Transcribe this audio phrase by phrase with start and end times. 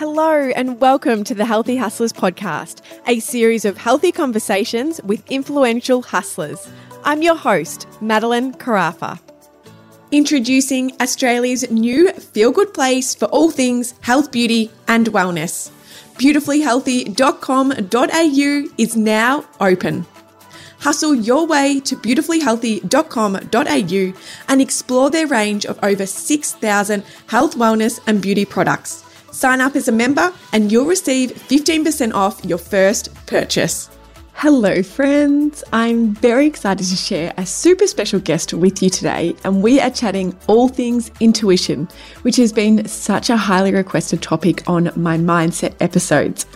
[0.00, 6.00] Hello, and welcome to the Healthy Hustlers podcast, a series of healthy conversations with influential
[6.00, 6.66] hustlers.
[7.04, 9.20] I'm your host, Madelyn Carafa.
[10.10, 15.70] Introducing Australia's new feel good place for all things health, beauty, and wellness.
[16.14, 20.06] Beautifullyhealthy.com.au is now open.
[20.78, 28.22] Hustle your way to beautifullyhealthy.com.au and explore their range of over 6,000 health, wellness, and
[28.22, 29.04] beauty products.
[29.32, 33.88] Sign up as a member and you'll receive 15% off your first purchase.
[34.34, 35.62] Hello, friends.
[35.72, 39.90] I'm very excited to share a super special guest with you today, and we are
[39.90, 41.88] chatting all things intuition,
[42.22, 46.46] which has been such a highly requested topic on my mindset episodes.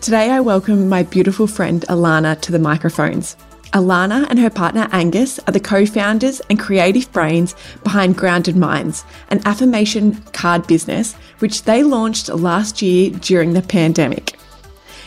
[0.00, 3.36] Today, I welcome my beautiful friend Alana to the microphones.
[3.72, 7.54] Alana and her partner Angus are the co founders and creative brains
[7.84, 14.38] behind Grounded Minds, an affirmation card business which they launched last year during the pandemic.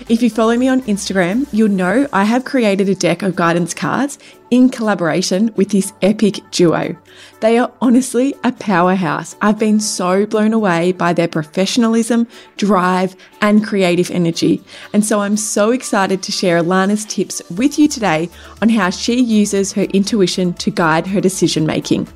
[0.09, 3.73] If you follow me on Instagram, you'll know I have created a deck of guidance
[3.73, 4.17] cards
[4.51, 6.95] in collaboration with this epic duo.
[7.39, 9.35] They are honestly a powerhouse.
[9.41, 14.61] I've been so blown away by their professionalism, drive, and creative energy.
[14.93, 18.29] And so I'm so excited to share Alana's tips with you today
[18.61, 22.07] on how she uses her intuition to guide her decision making.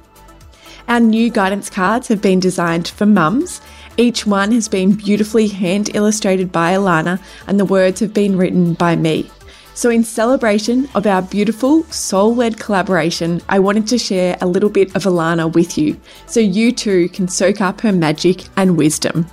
[0.87, 3.59] Our new guidance cards have been designed for mums
[3.97, 8.73] each one has been beautifully hand illustrated by Alana, and the words have been written
[8.73, 9.29] by me.
[9.75, 14.69] So, in celebration of our beautiful soul led collaboration, I wanted to share a little
[14.69, 19.27] bit of Alana with you so you too can soak up her magic and wisdom.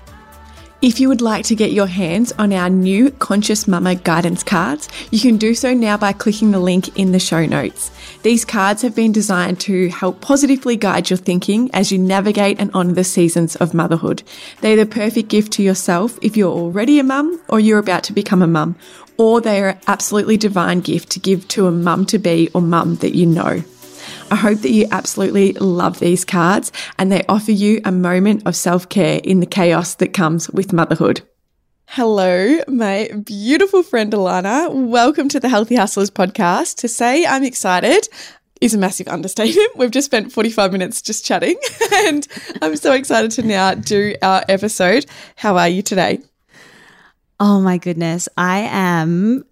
[0.82, 4.88] If you would like to get your hands on our new Conscious Mama guidance cards,
[5.12, 7.92] you can do so now by clicking the link in the show notes.
[8.24, 12.74] These cards have been designed to help positively guide your thinking as you navigate and
[12.74, 14.24] honour the seasons of motherhood.
[14.60, 18.12] They're the perfect gift to yourself if you're already a mum or you're about to
[18.12, 18.74] become a mum,
[19.22, 22.60] or they are an absolutely divine gift to give to a mum to be or
[22.60, 23.62] mum that you know.
[24.32, 28.56] I hope that you absolutely love these cards and they offer you a moment of
[28.56, 31.22] self care in the chaos that comes with motherhood.
[31.86, 34.68] Hello, my beautiful friend Alana.
[34.72, 36.78] Welcome to the Healthy Hustlers podcast.
[36.78, 38.08] To say I'm excited
[38.60, 39.70] is a massive understatement.
[39.76, 41.56] We've just spent 45 minutes just chatting,
[41.92, 42.26] and
[42.60, 45.06] I'm so excited to now do our episode.
[45.36, 46.18] How are you today?
[47.40, 48.28] Oh my goodness.
[48.36, 49.44] I am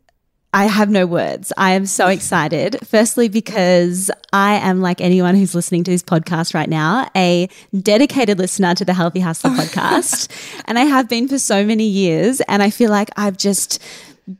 [0.53, 1.53] I have no words.
[1.57, 2.77] I am so excited.
[2.85, 7.49] Firstly, because I am like anyone who's listening to this podcast right now, a
[7.81, 10.29] dedicated listener to the Healthy Hustler podcast.
[10.67, 12.41] and I have been for so many years.
[12.43, 13.81] And I feel like I've just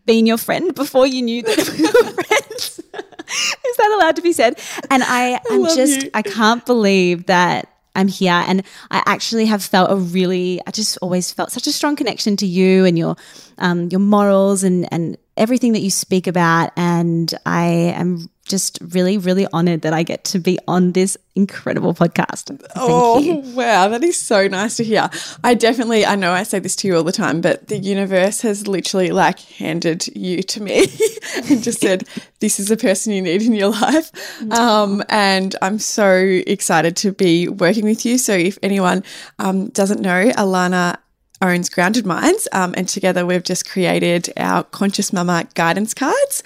[0.05, 2.81] been your friend before you knew that we were friends.
[3.69, 4.59] Is that allowed to be said?
[4.91, 6.11] And I am just, you.
[6.13, 8.43] I can't believe that I'm here.
[8.47, 12.37] And I actually have felt a really, I just always felt such a strong connection
[12.37, 13.17] to you and your,
[13.59, 16.71] um, your morals and, and everything that you speak about.
[16.77, 17.65] And I
[17.97, 22.47] am just really, really honored that I get to be on this incredible podcast.
[22.47, 23.37] Thank oh, you.
[23.55, 23.89] wow.
[23.89, 25.09] That is so nice to hear.
[25.43, 28.43] I definitely, I know I say this to you all the time, but the universe
[28.43, 30.87] has literally like handed you to me
[31.37, 32.07] and just said,
[32.41, 34.11] this is the person you need in your life.
[34.53, 36.13] Um, and I'm so
[36.47, 38.19] excited to be working with you.
[38.19, 39.05] So if anyone
[39.39, 40.99] um, doesn't know, Alana
[41.41, 46.43] owns Grounded Minds, um, and together we've just created our Conscious Mama guidance cards,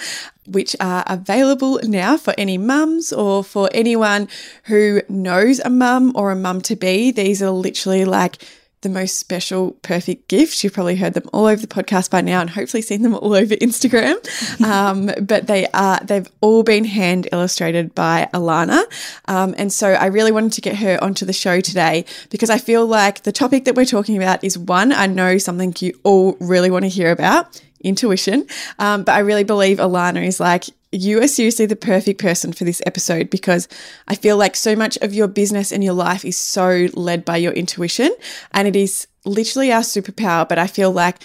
[0.47, 4.29] which are available now for any mums or for anyone
[4.65, 7.11] who knows a mum or a mum to be.
[7.11, 8.39] These are literally like
[8.85, 10.63] the most special, perfect gifts.
[10.63, 13.35] You've probably heard them all over the podcast by now, and hopefully seen them all
[13.35, 14.15] over Instagram.
[14.65, 18.85] Um, but they are they've all been hand illustrated by Alana,
[19.27, 22.59] um, and so I really wanted to get her onto the show today because I
[22.59, 26.37] feel like the topic that we're talking about is one I know something you all
[26.41, 28.47] really want to hear about intuition.
[28.79, 30.65] Um, but I really believe Alana is like
[30.95, 33.69] you are seriously the perfect person for this episode because
[34.07, 37.37] I feel like so much of your business and your life is so led by
[37.37, 38.15] your intuition
[38.53, 40.49] and it is literally our superpower.
[40.49, 41.23] But I feel like,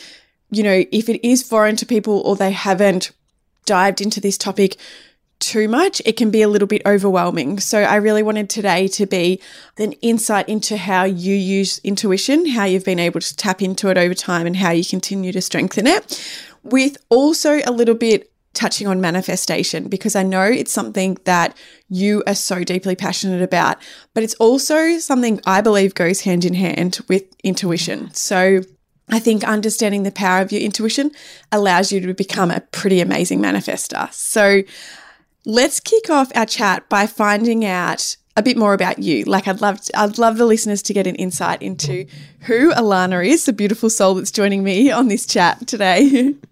[0.50, 3.12] you know, if it is foreign to people or they haven't
[3.66, 4.78] dived into this topic
[5.40, 7.60] too much, it can be a little bit overwhelming.
[7.60, 9.40] So I really wanted today to be
[9.78, 13.98] an insight into how you use intuition, how you've been able to tap into it
[13.98, 16.22] over time and how you continue to strengthen it
[16.64, 21.56] with also a little bit touching on manifestation because I know it's something that
[21.88, 23.78] you are so deeply passionate about,
[24.14, 28.14] but it's also something I believe goes hand in hand with intuition.
[28.14, 28.62] So
[29.10, 31.12] I think understanding the power of your intuition
[31.52, 34.12] allows you to become a pretty amazing manifester.
[34.14, 34.64] So
[35.46, 39.24] let's kick off our chat by finding out a bit more about you.
[39.26, 42.06] Like I'd love I'd love the listeners to get an insight into
[42.42, 46.36] who Alana is, the beautiful soul that's joining me on this chat today.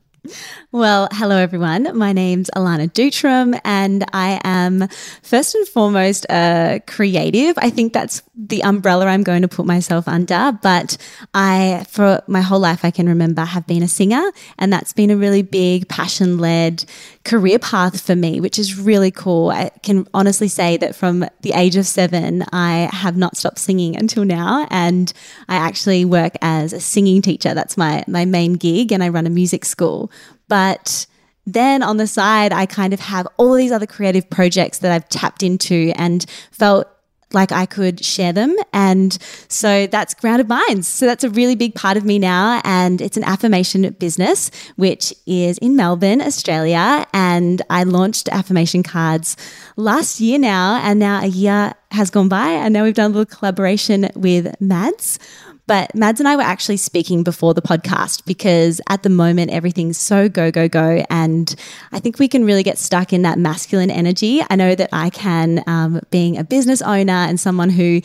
[0.72, 1.98] Well, hello everyone.
[1.98, 4.88] My name's Alana Deutrom, and I am
[5.22, 7.58] first and foremost a creative.
[7.58, 10.58] I think that's the umbrella I'm going to put myself under.
[10.62, 10.98] But
[11.34, 15.10] I, for my whole life, I can remember have been a singer, and that's been
[15.10, 16.86] a really big passion led
[17.28, 19.50] career path for me, which is really cool.
[19.50, 23.98] I can honestly say that from the age of seven, I have not stopped singing
[23.98, 25.12] until now, and
[25.50, 27.54] I actually work as a singing teacher.
[27.54, 30.10] That's my my main gig, and I run a music school.
[30.48, 31.06] But
[31.46, 35.10] then on the side, I kind of have all these other creative projects that I've
[35.10, 36.88] tapped into and felt
[37.34, 38.56] like I could share them.
[38.74, 40.88] And so that's Grounded Minds.
[40.88, 42.62] So that's a really big part of me now.
[42.64, 47.06] And it's an affirmation business, which is in Melbourne, Australia.
[47.14, 49.36] And I launched affirmation cards
[49.76, 50.80] last year now.
[50.84, 52.50] And now a year has gone by.
[52.50, 55.20] And now we've done a little collaboration with Mads
[55.68, 59.98] but Mads and I were actually speaking before the podcast because at the moment everything's
[59.98, 61.04] so go, go, go.
[61.10, 61.54] And
[61.92, 64.42] I think we can really get stuck in that masculine energy.
[64.50, 68.02] I know that I can, um, being a business owner and someone who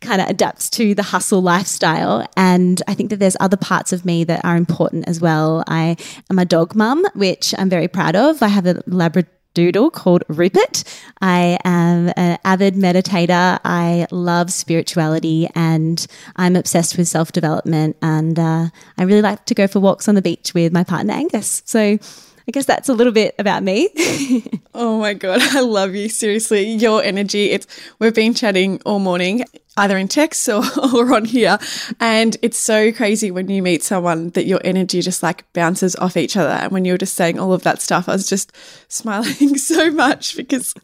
[0.00, 2.26] kind of adapts to the hustle lifestyle.
[2.36, 5.64] And I think that there's other parts of me that are important as well.
[5.66, 5.96] I
[6.30, 8.42] am a dog mum, which I'm very proud of.
[8.42, 10.84] I have a Labrador doodle called Rupert.
[11.20, 13.58] I am an avid meditator.
[13.64, 16.06] I love spirituality and
[16.36, 17.96] I'm obsessed with self development.
[18.02, 18.68] And uh,
[18.98, 21.62] I really like to go for walks on the beach with my partner Angus.
[21.64, 21.98] So
[22.46, 23.88] I guess that's a little bit about me.
[24.74, 26.08] oh my god, I love you.
[26.08, 27.50] Seriously, your energy.
[27.50, 27.66] It's
[27.98, 29.44] we've been chatting all morning,
[29.78, 30.62] either in text or,
[30.94, 31.58] or on here,
[32.00, 36.18] and it's so crazy when you meet someone that your energy just like bounces off
[36.18, 36.50] each other.
[36.50, 38.52] And when you were just saying all of that stuff, I was just
[38.88, 40.74] smiling so much because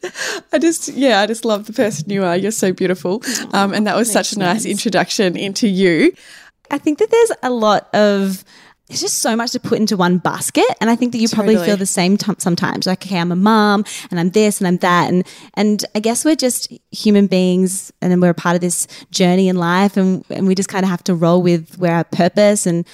[0.53, 2.39] I just yeah, I just love the person you are.
[2.39, 3.23] You're so beautiful,
[3.53, 6.12] um, and that was such a nice introduction into you.
[6.71, 8.45] I think that there's a lot of
[8.90, 10.66] it's just so much to put into one basket.
[10.81, 11.54] And I think that you totally.
[11.54, 12.87] probably feel the same t- sometimes.
[12.87, 15.08] Like, okay, I'm a mom and I'm this and I'm that.
[15.08, 18.88] And, and I guess we're just human beings and then we're a part of this
[19.10, 22.04] journey in life and, and we just kind of have to roll with where our
[22.04, 22.87] purpose and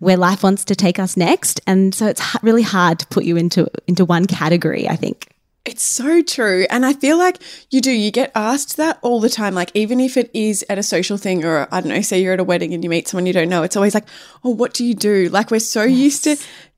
[0.00, 1.60] where life wants to take us next.
[1.66, 5.32] And so it's really hard to put you into, into one category, I think.
[5.68, 6.66] It's so true.
[6.70, 9.54] And I feel like you do, you get asked that all the time.
[9.54, 12.32] Like, even if it is at a social thing or I don't know, say you're
[12.32, 14.06] at a wedding and you meet someone you don't know, it's always like,
[14.42, 15.28] oh, what do you do?
[15.28, 15.98] Like, we're so yes.
[15.98, 16.36] used to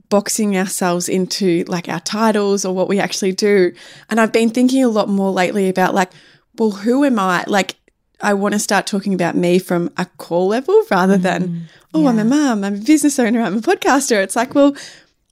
[0.09, 3.73] boxing ourselves into like our titles or what we actually do.
[4.09, 6.11] And I've been thinking a lot more lately about like,
[6.59, 7.45] well, who am I?
[7.47, 7.77] Like,
[8.21, 11.63] I want to start talking about me from a core level rather than, mm,
[11.95, 12.09] oh, yeah.
[12.09, 14.21] I'm a mom, I'm a business owner, I'm a podcaster.
[14.21, 14.75] It's like, well,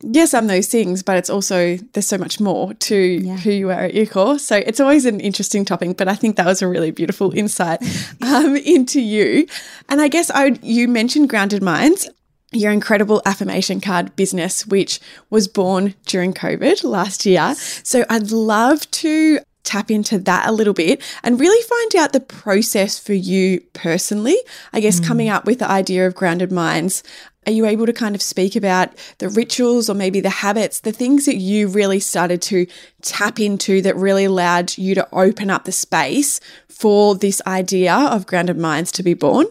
[0.02, 3.36] yes, I'm those things, but it's also there's so much more to yeah.
[3.36, 4.38] who you are at your core.
[4.38, 7.82] So it's always an interesting topic, but I think that was a really beautiful insight
[8.22, 9.46] um, into you.
[9.88, 12.08] And I guess I you mentioned Grounded Minds.
[12.50, 17.54] Your incredible affirmation card business, which was born during COVID last year.
[17.54, 22.20] So I'd love to tap into that a little bit and really find out the
[22.20, 24.38] process for you personally.
[24.72, 25.06] I guess mm.
[25.06, 27.02] coming up with the idea of grounded minds
[27.46, 30.92] are you able to kind of speak about the rituals or maybe the habits, the
[30.92, 32.66] things that you really started to
[33.02, 38.26] tap into that really allowed you to open up the space for this idea of
[38.26, 39.46] grounded minds to be born?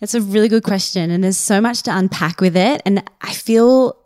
[0.00, 1.10] That's a really good question.
[1.10, 2.82] And there's so much to unpack with it.
[2.84, 3.96] And I feel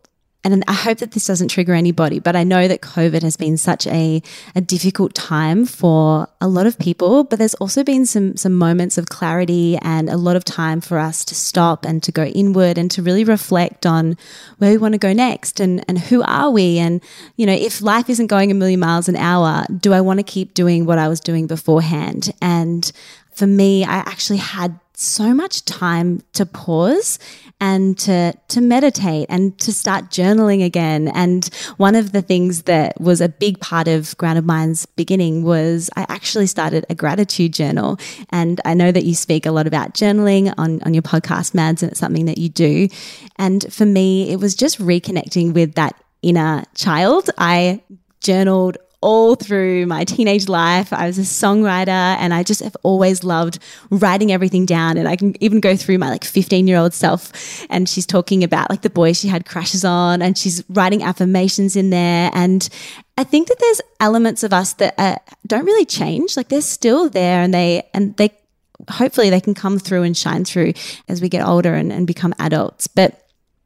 [0.53, 3.57] and I hope that this doesn't trigger anybody, but I know that COVID has been
[3.57, 4.23] such a,
[4.55, 7.25] a difficult time for a lot of people.
[7.25, 10.99] But there's also been some some moments of clarity and a lot of time for
[10.99, 14.17] us to stop and to go inward and to really reflect on
[14.59, 17.03] where we want to go next and and who are we and
[17.37, 20.25] you know if life isn't going a million miles an hour, do I want to
[20.25, 22.33] keep doing what I was doing beforehand?
[22.41, 22.91] And
[23.33, 27.19] for me, I actually had so much time to pause
[27.61, 31.09] and to to meditate and to start journaling again.
[31.09, 31.45] And
[31.77, 36.07] one of the things that was a big part of Grounded Minds beginning was I
[36.09, 37.99] actually started a gratitude journal.
[38.31, 41.83] And I know that you speak a lot about journaling on, on your podcast, Mads,
[41.83, 42.89] and it's something that you do.
[43.37, 47.29] And for me, it was just reconnecting with that inner child.
[47.37, 47.83] I
[48.21, 50.93] journaled all through my teenage life.
[50.93, 53.59] I was a songwriter and I just have always loved
[53.91, 54.97] writing everything down.
[54.97, 58.43] And I can even go through my like 15 year old self and she's talking
[58.43, 62.31] about like the boys she had crushes on and she's writing affirmations in there.
[62.35, 62.69] And
[63.19, 66.37] I think that there's elements of us that uh, don't really change.
[66.37, 68.31] Like they're still there and they, and they,
[68.91, 70.73] hopefully they can come through and shine through
[71.09, 72.87] as we get older and, and become adults.
[72.87, 73.23] But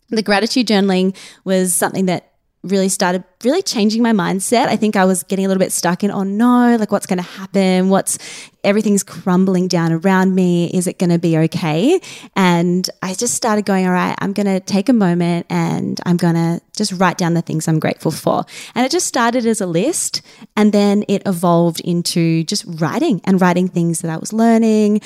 [0.08, 2.29] the gratitude journaling was something that
[2.62, 4.66] really started really changing my mindset.
[4.66, 7.18] I think I was getting a little bit stuck in, oh no, like what's going
[7.18, 7.88] to happen?
[7.88, 8.18] What's
[8.62, 10.66] everything's crumbling down around me?
[10.66, 12.00] Is it going to be okay?
[12.36, 16.18] And I just started going, all right, I'm going to take a moment and I'm
[16.18, 18.44] going to just write down the things I'm grateful for.
[18.74, 20.20] And it just started as a list
[20.54, 25.00] and then it evolved into just writing and writing things that I was learning,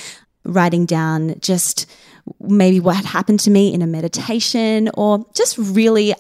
[0.45, 1.87] writing down just
[2.41, 6.15] maybe what had happened to me in a meditation or just really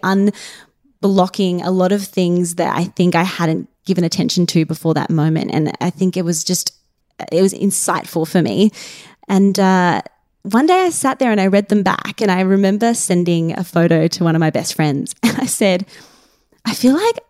[1.04, 5.10] unblocking a lot of things that I think I hadn't given attention to before that
[5.10, 5.50] moment.
[5.52, 6.74] And I think it was just,
[7.30, 8.70] it was insightful for me.
[9.28, 10.02] And, uh,
[10.42, 13.64] one day I sat there and I read them back, and I remember sending a
[13.64, 15.14] photo to one of my best friends.
[15.22, 15.86] And I said,
[16.66, 17.20] I feel like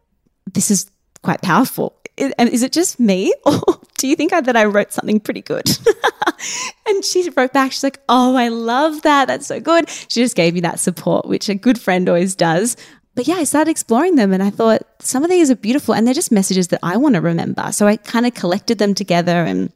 [0.53, 0.91] this is
[1.23, 1.95] quite powerful.
[2.19, 3.33] And is it just me?
[3.47, 3.61] Or
[3.99, 5.65] do you think I, that I wrote something pretty good?
[6.89, 9.29] and she wrote back, she's like, Oh, I love that.
[9.29, 9.89] That's so good.
[9.89, 12.77] She just gave me that support, which a good friend always does.
[13.15, 16.07] But yeah, I started exploring them and I thought some of these are beautiful and
[16.07, 17.71] they're just messages that I want to remember.
[17.71, 19.73] So I kind of collected them together and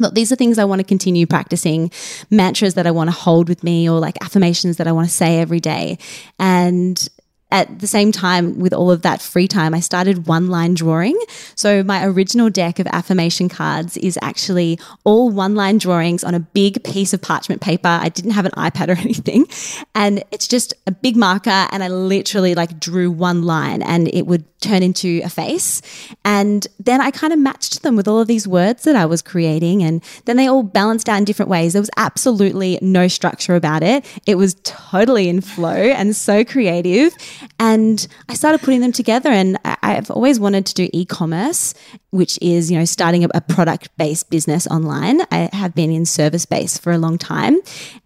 [0.00, 1.90] Look, these are things I want to continue practicing,
[2.30, 5.14] mantras that I want to hold with me, or like affirmations that I want to
[5.14, 5.98] say every day.
[6.38, 7.08] And
[7.50, 11.18] at the same time, with all of that free time, I started one line drawing.
[11.54, 16.40] So, my original deck of affirmation cards is actually all one line drawings on a
[16.40, 17.88] big piece of parchment paper.
[17.88, 19.46] I didn't have an iPad or anything.
[19.94, 21.66] And it's just a big marker.
[21.72, 25.80] And I literally like drew one line and it would turn into a face.
[26.24, 29.22] And then I kind of matched them with all of these words that I was
[29.22, 29.82] creating.
[29.82, 31.72] And then they all balanced out in different ways.
[31.72, 34.04] There was absolutely no structure about it.
[34.26, 37.14] It was totally in flow and so creative.
[37.58, 39.30] And I started putting them together.
[39.30, 41.74] And I've always wanted to do e commerce,
[42.10, 45.22] which is, you know, starting a product based business online.
[45.30, 47.58] I have been in service based for a long time.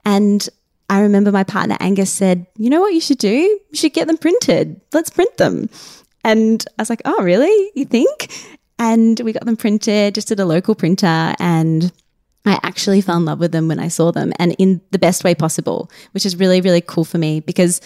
[0.04, 0.48] And
[0.88, 3.28] I remember my partner Angus said, You know what you should do?
[3.28, 4.80] You should get them printed.
[4.92, 5.68] Let's print them.
[6.24, 7.70] And I was like, Oh, really?
[7.74, 8.30] You think?
[8.78, 11.34] And we got them printed just at a local printer.
[11.38, 11.92] And
[12.44, 15.24] I actually fell in love with them when I saw them and in the best
[15.24, 17.80] way possible, which is really, really cool for me because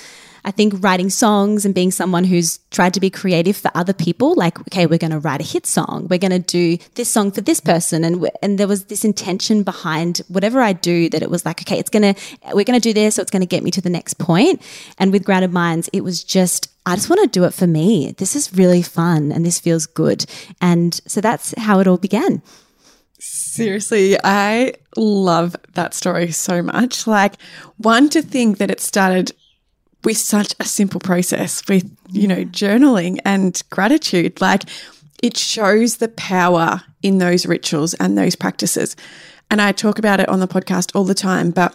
[0.46, 4.36] I think writing songs and being someone who's tried to be creative for other people,
[4.36, 6.06] like, okay, we're going to write a hit song.
[6.08, 8.04] We're going to do this song for this person.
[8.04, 11.80] And, and there was this intention behind whatever I do that it was like, okay,
[11.80, 12.20] it's going to,
[12.54, 13.16] we're going to do this.
[13.16, 14.62] So it's going to get me to the next point.
[14.98, 18.14] And with Grounded Minds, it was just, I just want to do it for me.
[18.16, 20.26] This is really fun and this feels good.
[20.60, 22.40] And so that's how it all began.
[23.18, 27.08] Seriously, I love that story so much.
[27.08, 27.34] Like,
[27.78, 29.32] one, to think that it started
[30.06, 34.40] with such a simple process with, you know, journaling and gratitude.
[34.40, 34.62] Like
[35.20, 38.94] it shows the power in those rituals and those practices.
[39.50, 41.74] And I talk about it on the podcast all the time, but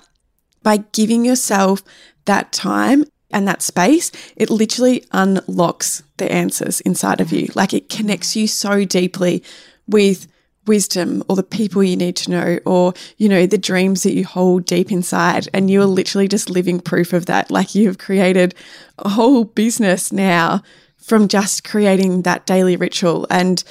[0.63, 1.83] by giving yourself
[2.23, 7.49] that time and that space, it literally unlocks the answers inside of you.
[7.53, 9.43] Like it connects you so deeply
[9.87, 10.30] with
[10.67, 14.25] wisdom or the people you need to know or you know the dreams that you
[14.25, 17.49] hold deep inside and you are literally just living proof of that.
[17.49, 18.53] Like you have created
[18.99, 20.61] a whole business now
[20.97, 23.63] from just creating that daily ritual and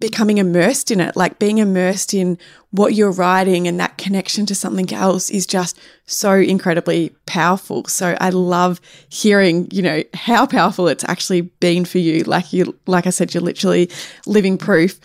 [0.00, 1.16] becoming immersed in it.
[1.16, 2.38] Like being immersed in
[2.70, 7.84] what you're writing and that connection to something else is just so incredibly powerful.
[7.86, 12.24] So i love hearing you know how powerful it's actually been for you.
[12.24, 13.90] Like you like i said you're literally
[14.26, 14.98] living proof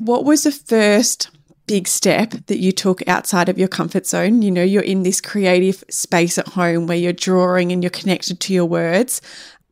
[0.00, 1.30] what was the first
[1.66, 4.42] big step that you took outside of your comfort zone?
[4.42, 8.40] You know, you're in this creative space at home where you're drawing and you're connected
[8.40, 9.20] to your words.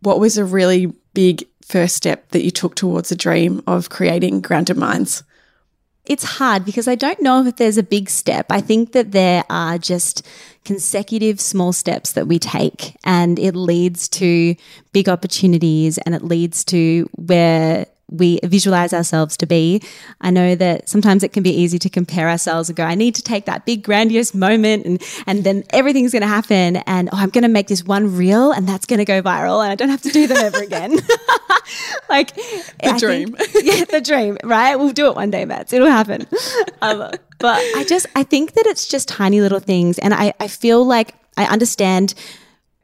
[0.01, 4.43] What was a really big first step that you took towards a dream of creating
[4.43, 5.25] Grounded Minds?
[6.05, 8.47] It's hard because I don't know if there's a big step.
[8.51, 10.27] I think that there are just
[10.65, 14.55] consecutive small steps that we take, and it leads to
[14.93, 19.83] big opportunities and it leads to where we visualize ourselves to be.
[20.21, 23.15] I know that sometimes it can be easy to compare ourselves and go, I need
[23.17, 26.77] to take that big grandiose moment and, and then everything's going to happen.
[26.77, 29.63] And oh, I'm going to make this one reel and that's going to go viral
[29.63, 30.93] and I don't have to do them ever again.
[32.09, 33.35] like the I dream.
[33.35, 34.77] Think, yeah, the dream, right?
[34.77, 35.73] We'll do it one day, Mads.
[35.73, 36.27] It'll happen.
[36.81, 37.11] Um,
[37.41, 39.99] but I just, I think that it's just tiny little things.
[39.99, 42.15] And I, I feel like I understand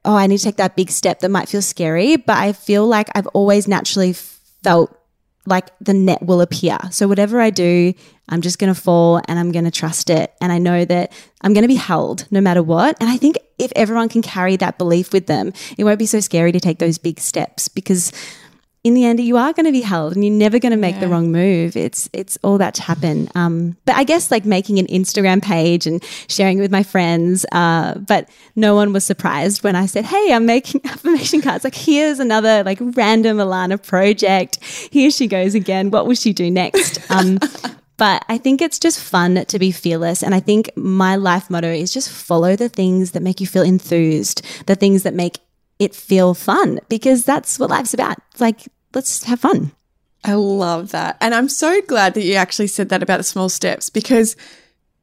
[0.04, 2.16] oh, I need to take that big step that might feel scary.
[2.16, 4.99] But I feel like I've always naturally felt
[5.47, 6.79] like the net will appear.
[6.91, 7.93] So whatever I do,
[8.29, 10.33] I'm just going to fall and I'm going to trust it.
[10.41, 12.97] And I know that I'm going to be held no matter what.
[13.01, 16.21] And I think if everyone can carry that belief with them, it won't be so
[16.21, 18.13] scary to take those big steps because
[18.85, 20.95] in the end you are going to be held and you're never going to make
[20.97, 21.00] yeah.
[21.00, 21.76] the wrong move.
[21.76, 23.29] It's it's all that to happen.
[23.35, 27.47] Um, but i guess like making an instagram page and sharing it with my friends
[27.53, 31.64] uh, but no one was surprised when i said hey i'm making affirmation cards.
[31.64, 34.62] Like here's another like random alana project.
[34.64, 35.91] Here she goes again.
[35.91, 37.00] What will she do next?
[37.14, 37.38] Um,
[37.97, 40.23] But I think it's just fun to be fearless.
[40.23, 43.62] And I think my life motto is just follow the things that make you feel
[43.62, 45.38] enthused, the things that make
[45.78, 48.19] it feel fun, because that's what life's about.
[48.31, 49.73] It's like, let's have fun.
[50.25, 51.19] I love that.
[51.21, 54.37] And I'm so glad that you actually said that about the small steps because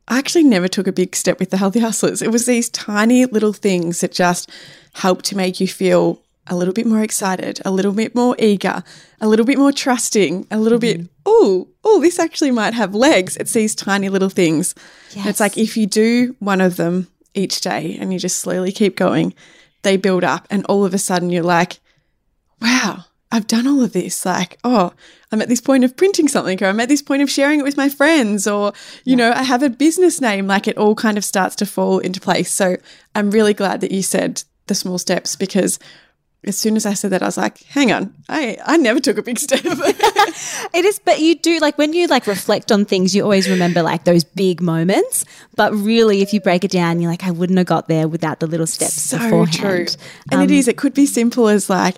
[0.07, 2.21] I actually never took a big step with the Healthy Hustlers.
[2.21, 4.49] It was these tiny little things that just
[4.93, 8.83] help to make you feel a little bit more excited, a little bit more eager,
[9.21, 11.03] a little bit more trusting, a little mm-hmm.
[11.03, 13.37] bit, oh, oh, this actually might have legs.
[13.37, 14.73] It's these tiny little things.
[15.15, 15.27] Yes.
[15.27, 18.97] It's like if you do one of them each day and you just slowly keep
[18.97, 19.35] going,
[19.83, 21.79] they build up and all of a sudden you're like,
[22.61, 24.25] wow, I've done all of this.
[24.25, 24.93] Like, oh,
[25.31, 27.63] I'm at this point of printing something, or I'm at this point of sharing it
[27.63, 28.73] with my friends, or,
[29.05, 29.29] you yeah.
[29.29, 30.47] know, I have a business name.
[30.47, 32.51] Like, it all kind of starts to fall into place.
[32.51, 32.75] So
[33.15, 35.79] I'm really glad that you said the small steps because
[36.43, 39.17] as soon as I said that, I was like, hang on, I, I never took
[39.19, 39.61] a big step.
[39.63, 43.83] it is, but you do like when you like reflect on things, you always remember
[43.83, 45.23] like those big moments.
[45.55, 48.39] But really, if you break it down, you're like, I wouldn't have got there without
[48.39, 49.53] the little steps so beforehand.
[49.53, 49.85] True.
[50.31, 51.97] And um, it is, it could be simple as like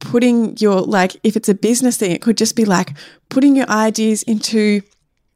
[0.00, 2.92] putting your, like, if it's a business thing, it could just be like
[3.28, 4.82] putting your ideas into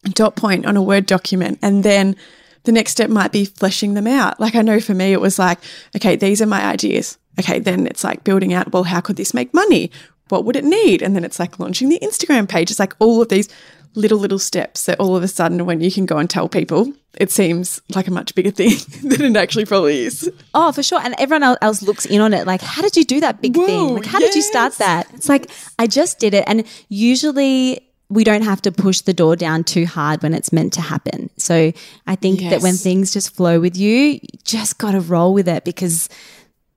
[0.07, 2.16] dot point on a Word document and then
[2.64, 4.40] the next step might be fleshing them out.
[4.40, 5.59] Like I know for me, it was like,
[5.95, 9.34] okay, these are my ideas okay, then it's like building out, well, how could this
[9.34, 9.90] make money?
[10.28, 11.02] What would it need?
[11.02, 12.70] And then it's like launching the Instagram page.
[12.70, 13.49] It's like all of these
[13.94, 16.92] little, little steps that all of a sudden, when you can go and tell people,
[17.18, 20.30] it seems like a much bigger thing than it actually probably is.
[20.54, 21.00] Oh, for sure.
[21.00, 23.66] And everyone else looks in on it like, how did you do that big Whoa,
[23.66, 23.94] thing?
[23.94, 24.30] Like, how yes.
[24.30, 25.12] did you start that?
[25.14, 26.44] It's like, I just did it.
[26.46, 30.72] And usually, we don't have to push the door down too hard when it's meant
[30.72, 31.30] to happen.
[31.37, 31.72] So
[32.08, 32.50] I think yes.
[32.50, 36.08] that when things just flow with you, you just got to roll with it because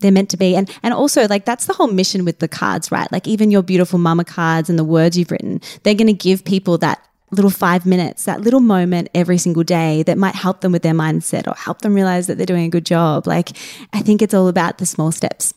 [0.03, 0.55] they're meant to be.
[0.55, 3.11] And and also like that's the whole mission with the cards, right?
[3.11, 6.45] Like even your beautiful mama cards and the words you've written, they're going to give
[6.45, 10.71] people that little 5 minutes, that little moment every single day that might help them
[10.71, 13.25] with their mindset or help them realize that they're doing a good job.
[13.25, 13.57] Like
[13.91, 15.53] I think it's all about the small steps.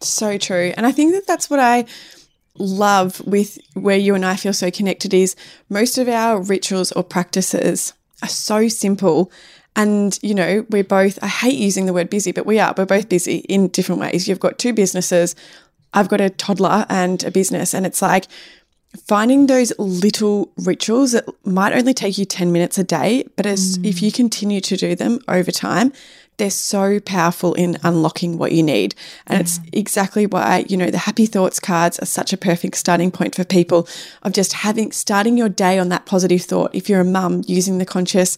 [0.00, 0.72] So true.
[0.76, 1.86] And I think that that's what I
[2.58, 5.36] love with where you and I feel so connected is
[5.68, 9.30] most of our rituals or practices are so simple
[9.76, 12.86] and, you know, we're both, I hate using the word busy, but we are, we're
[12.86, 14.26] both busy in different ways.
[14.26, 15.36] You've got two businesses.
[15.92, 17.74] I've got a toddler and a business.
[17.74, 18.26] And it's like
[19.06, 23.76] finding those little rituals that might only take you 10 minutes a day, but as
[23.76, 23.86] mm.
[23.86, 25.92] if you continue to do them over time,
[26.36, 28.94] they're so powerful in unlocking what you need.
[29.26, 33.10] And it's exactly why, you know, the happy thoughts cards are such a perfect starting
[33.10, 33.88] point for people
[34.22, 36.74] of just having, starting your day on that positive thought.
[36.74, 38.36] If you're a mum, using the conscious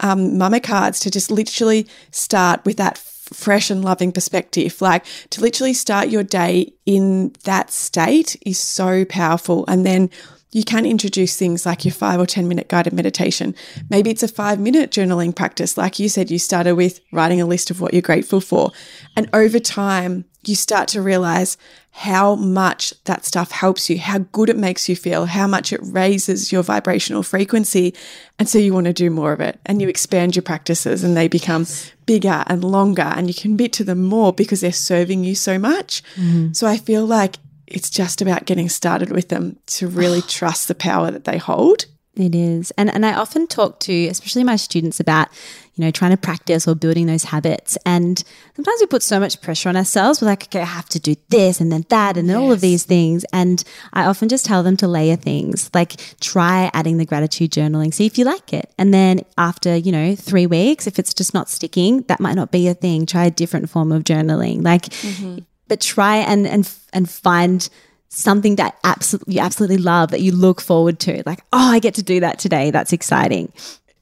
[0.00, 4.80] um, mama cards to just literally start with that fresh and loving perspective.
[4.80, 9.64] Like to literally start your day in that state is so powerful.
[9.68, 10.10] And then
[10.52, 13.54] you can introduce things like your five or 10 minute guided meditation.
[13.88, 15.78] Maybe it's a five minute journaling practice.
[15.78, 18.72] Like you said, you started with writing a list of what you're grateful for.
[19.16, 21.56] And over time, you start to realize
[21.92, 25.80] how much that stuff helps you, how good it makes you feel, how much it
[25.82, 27.94] raises your vibrational frequency.
[28.38, 31.16] And so you want to do more of it and you expand your practices and
[31.16, 31.66] they become
[32.06, 36.02] bigger and longer and you commit to them more because they're serving you so much.
[36.14, 36.52] Mm-hmm.
[36.54, 37.36] So I feel like
[37.70, 41.86] it's just about getting started with them to really trust the power that they hold.
[42.16, 42.72] It is.
[42.72, 45.28] And and I often talk to especially my students about,
[45.74, 47.78] you know, trying to practice or building those habits.
[47.86, 48.22] And
[48.56, 50.20] sometimes we put so much pressure on ourselves.
[50.20, 52.44] We're like, okay, I have to do this and then that and then yes.
[52.44, 53.24] all of these things.
[53.32, 55.70] And I often just tell them to layer things.
[55.72, 57.94] Like try adding the gratitude journaling.
[57.94, 58.72] See if you like it.
[58.76, 62.50] And then after, you know, three weeks, if it's just not sticking, that might not
[62.50, 63.06] be a thing.
[63.06, 64.64] Try a different form of journaling.
[64.64, 65.38] Like mm-hmm
[65.70, 67.70] but try and and and find
[68.08, 71.22] something that absolutely you absolutely love that you look forward to.
[71.24, 72.72] Like, oh, I get to do that today.
[72.72, 73.52] That's exciting.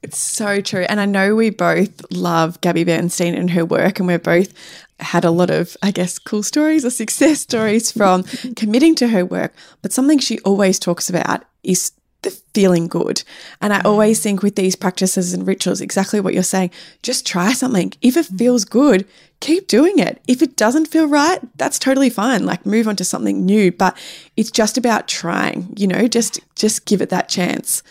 [0.01, 0.85] It's so true.
[0.89, 4.51] And I know we both love Gabby Bernstein and her work, and we're both
[4.99, 8.23] had a lot of, I guess, cool stories or success stories from
[8.55, 9.53] committing to her work.
[9.83, 13.23] But something she always talks about is the feeling good.
[13.61, 13.85] And I mm.
[13.85, 17.93] always think with these practices and rituals, exactly what you're saying, just try something.
[18.01, 18.37] If it mm.
[18.37, 19.07] feels good,
[19.39, 20.21] keep doing it.
[20.27, 22.45] If it doesn't feel right, that's totally fine.
[22.45, 23.97] Like move on to something new, but
[24.35, 27.83] it's just about trying, you know, just just give it that chance.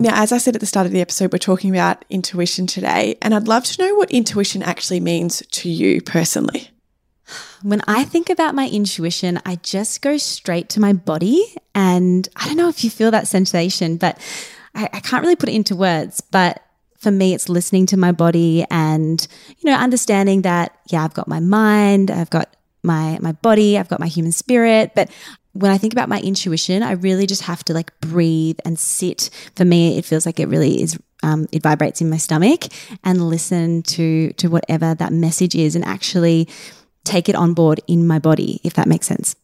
[0.00, 3.16] Now, as I said at the start of the episode, we're talking about intuition today,
[3.20, 6.70] and I'd love to know what intuition actually means to you personally.
[7.62, 11.44] When I think about my intuition, I just go straight to my body.
[11.74, 14.18] And I don't know if you feel that sensation, but
[14.74, 16.20] I, I can't really put it into words.
[16.20, 16.62] But
[16.98, 19.26] for me, it's listening to my body and,
[19.58, 23.88] you know, understanding that, yeah, I've got my mind, I've got my my body, I've
[23.88, 25.10] got my human spirit, but
[25.52, 29.30] when I think about my intuition, I really just have to like breathe and sit.
[29.56, 30.98] For me, it feels like it really is.
[31.24, 32.66] Um, it vibrates in my stomach
[33.02, 36.48] and listen to to whatever that message is, and actually
[37.08, 39.34] take it on board in my body, if that makes sense.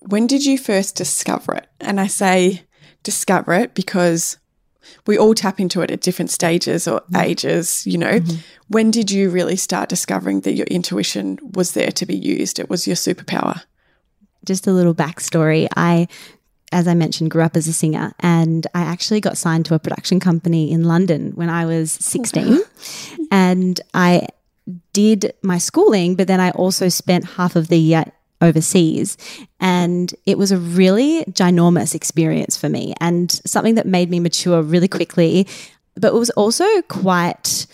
[0.00, 1.68] When did you first discover it?
[1.80, 2.62] And I say
[3.02, 4.38] discover it because
[5.06, 7.16] we all tap into it at different stages or mm-hmm.
[7.16, 8.20] ages, you know.
[8.20, 8.36] Mm-hmm.
[8.68, 12.58] When did you really start discovering that your intuition was there to be used?
[12.58, 13.62] It was your superpower.
[14.44, 15.66] Just a little backstory.
[15.76, 16.06] I
[16.72, 19.78] as I mentioned, grew up as a singer, and I actually got signed to a
[19.78, 22.60] production company in London when I was 16.
[23.30, 24.26] and I
[24.92, 28.04] did my schooling, but then I also spent half of the year
[28.40, 29.16] overseas.
[29.60, 34.62] And it was a really ginormous experience for me and something that made me mature
[34.62, 35.46] really quickly.
[35.94, 37.66] But it was also quite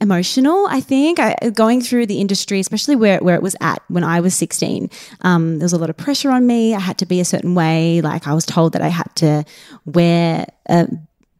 [0.00, 1.18] emotional, I think.
[1.18, 4.90] I, going through the industry, especially where, where it was at when I was 16,
[5.20, 6.74] um, there was a lot of pressure on me.
[6.74, 8.00] I had to be a certain way.
[8.00, 9.44] Like I was told that I had to
[9.84, 10.88] wear a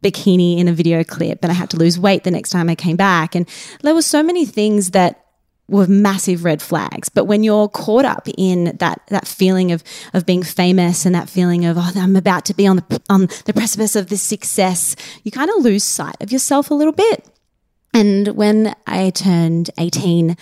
[0.05, 2.75] bikini in a video clip and I had to lose weight the next time I
[2.75, 3.35] came back.
[3.35, 3.47] And
[3.81, 5.25] there were so many things that
[5.67, 7.09] were massive red flags.
[7.09, 11.29] But when you're caught up in that that feeling of of being famous and that
[11.29, 14.95] feeling of oh I'm about to be on the on the precipice of this success,
[15.23, 17.25] you kind of lose sight of yourself a little bit.
[17.93, 20.35] And when I turned 18,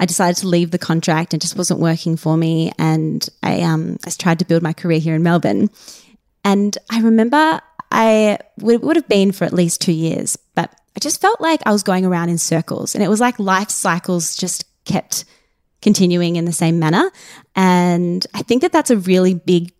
[0.00, 2.72] I decided to leave the contract and just wasn't working for me.
[2.78, 5.70] And I um I tried to build my career here in Melbourne.
[6.44, 11.00] And I remember I would, would have been for at least two years, but I
[11.00, 14.36] just felt like I was going around in circles and it was like life cycles
[14.36, 15.24] just kept
[15.80, 17.10] continuing in the same manner.
[17.54, 19.72] And I think that that's a really big,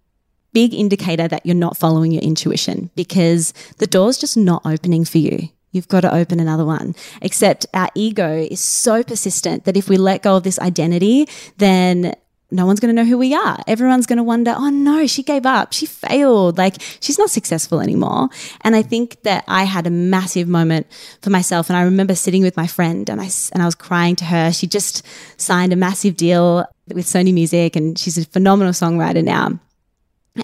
[0.53, 5.19] big indicator that you're not following your intuition because the door's just not opening for
[5.19, 5.49] you.
[5.73, 6.95] You've got to open another one.
[7.21, 12.15] Except our ego is so persistent that if we let go of this identity, then
[12.51, 13.59] no one's going to know who we are.
[13.67, 15.73] Everyone's going to wonder, oh no, she gave up.
[15.75, 16.57] She failed.
[16.57, 18.31] Like she's not successful anymore.
[18.63, 20.87] And I think that I had a massive moment
[21.21, 21.69] for myself.
[21.69, 24.51] And I remember sitting with my friend and I, and I was crying to her.
[24.53, 25.05] She just
[25.37, 29.59] signed a massive deal with Sony Music and she's a phenomenal songwriter now.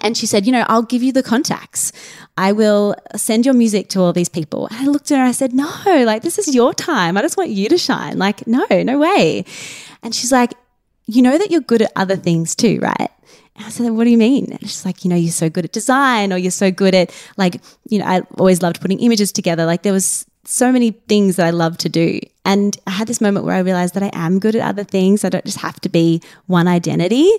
[0.01, 1.91] And she said, You know, I'll give you the contacts.
[2.37, 4.67] I will send your music to all these people.
[4.67, 5.71] And I looked at her and I said, No,
[6.05, 7.17] like, this is your time.
[7.17, 8.17] I just want you to shine.
[8.17, 9.45] Like, no, no way.
[10.03, 10.53] And she's like,
[11.07, 13.11] you know that you're good at other things too, right?
[13.55, 14.51] And I said, what do you mean?
[14.51, 17.13] And she's like, you know, you're so good at design or you're so good at
[17.37, 19.65] like, you know, I always loved putting images together.
[19.65, 22.19] Like there was so many things that I love to do.
[22.43, 25.23] And I had this moment where I realized that I am good at other things.
[25.23, 27.29] I don't just have to be one identity.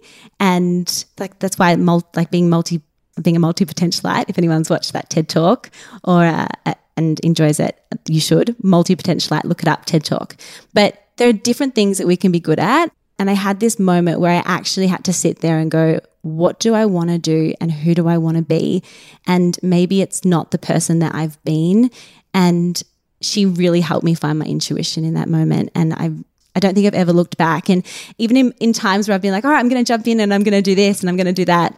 [0.41, 2.83] And like, that's why mul- like being multi,
[3.21, 5.71] being a multi-potentialite, if anyone's watched that TED talk
[6.03, 6.49] or, uh,
[6.97, 10.37] and enjoys it, you should multi-potentialite, look it up, TED talk.
[10.73, 12.91] But there are different things that we can be good at.
[13.19, 16.59] And I had this moment where I actually had to sit there and go, what
[16.59, 18.83] do I want to do and who do I want to be?
[19.27, 21.91] And maybe it's not the person that I've been.
[22.35, 22.83] And
[23.21, 25.71] she really helped me find my intuition in that moment.
[25.75, 26.11] And I
[26.55, 27.69] I don't think I've ever looked back.
[27.69, 27.85] And
[28.17, 30.21] even in, in times where I've been like, all right, I'm going to jump in
[30.21, 31.77] and I'm going to do this and I'm going to do that,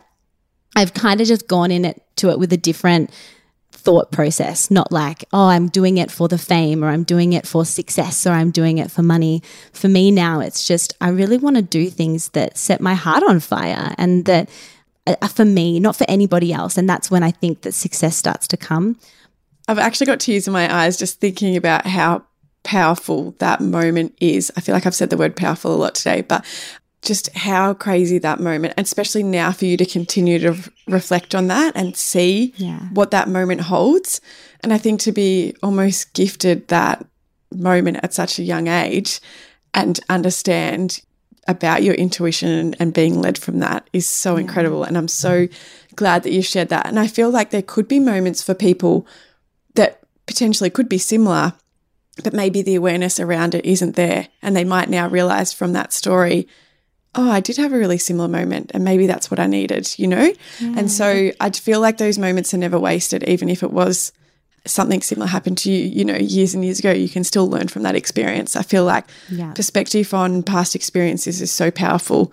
[0.77, 3.11] I've kind of just gone in it to it with a different
[3.79, 7.47] thought process, not like, oh, I'm doing it for the fame or I'm doing it
[7.47, 9.43] for success or I'm doing it for money.
[9.73, 13.23] For me now, it's just, I really want to do things that set my heart
[13.23, 14.51] on fire and that
[15.07, 16.77] are uh, for me, not for anybody else.
[16.77, 18.99] And that's when I think that success starts to come.
[19.69, 22.25] I've actually got tears in my eyes just thinking about how
[22.64, 24.51] powerful that moment is.
[24.57, 26.45] I feel like I've said the word powerful a lot today, but
[27.03, 30.57] just how crazy that moment, especially now for you to continue to
[30.87, 32.81] reflect on that and see yeah.
[32.93, 34.21] what that moment holds.
[34.63, 37.07] And I think to be almost gifted that
[37.55, 39.21] moment at such a young age
[39.75, 41.01] and understand
[41.47, 44.41] about your intuition and, being led from that is so yeah.
[44.41, 44.85] incredible.
[44.85, 45.49] And I'm so
[45.95, 46.87] glad that you shared that.
[46.87, 49.07] And I feel like there could be moments for people
[49.75, 51.55] that potentially could be similar,
[52.23, 54.29] but maybe the awareness around it isn't there.
[54.43, 56.47] And they might now realize from that story
[57.14, 60.07] oh, I did have a really similar moment and maybe that's what I needed, you
[60.07, 60.33] know?
[60.61, 64.12] And so I'd feel like those moments are never wasted, even if it was
[64.66, 67.68] something similar happened to you, you know, years and years ago, you can still learn
[67.68, 68.57] from that experience.
[68.57, 69.53] I feel like yeah.
[69.53, 72.33] perspective on past experiences is so powerful.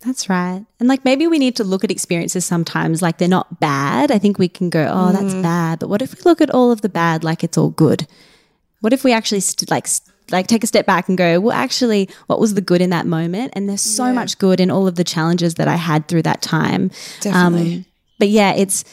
[0.00, 0.64] That's right.
[0.80, 4.10] And like maybe we need to look at experiences sometimes like they're not bad.
[4.10, 5.42] I think we can go, oh, that's mm.
[5.42, 5.78] bad.
[5.78, 8.06] But what if we look at all of the bad like it's all good?
[8.80, 9.86] What if we actually st- like
[10.30, 13.06] like take a step back and go, well, actually, what was the good in that
[13.06, 13.52] moment?
[13.54, 14.12] And there's so Yeah.
[14.12, 16.90] much good in all of the challenges that I had through that time.
[17.20, 17.74] Definitely.
[17.76, 17.84] Um,
[18.18, 18.84] but yeah, it's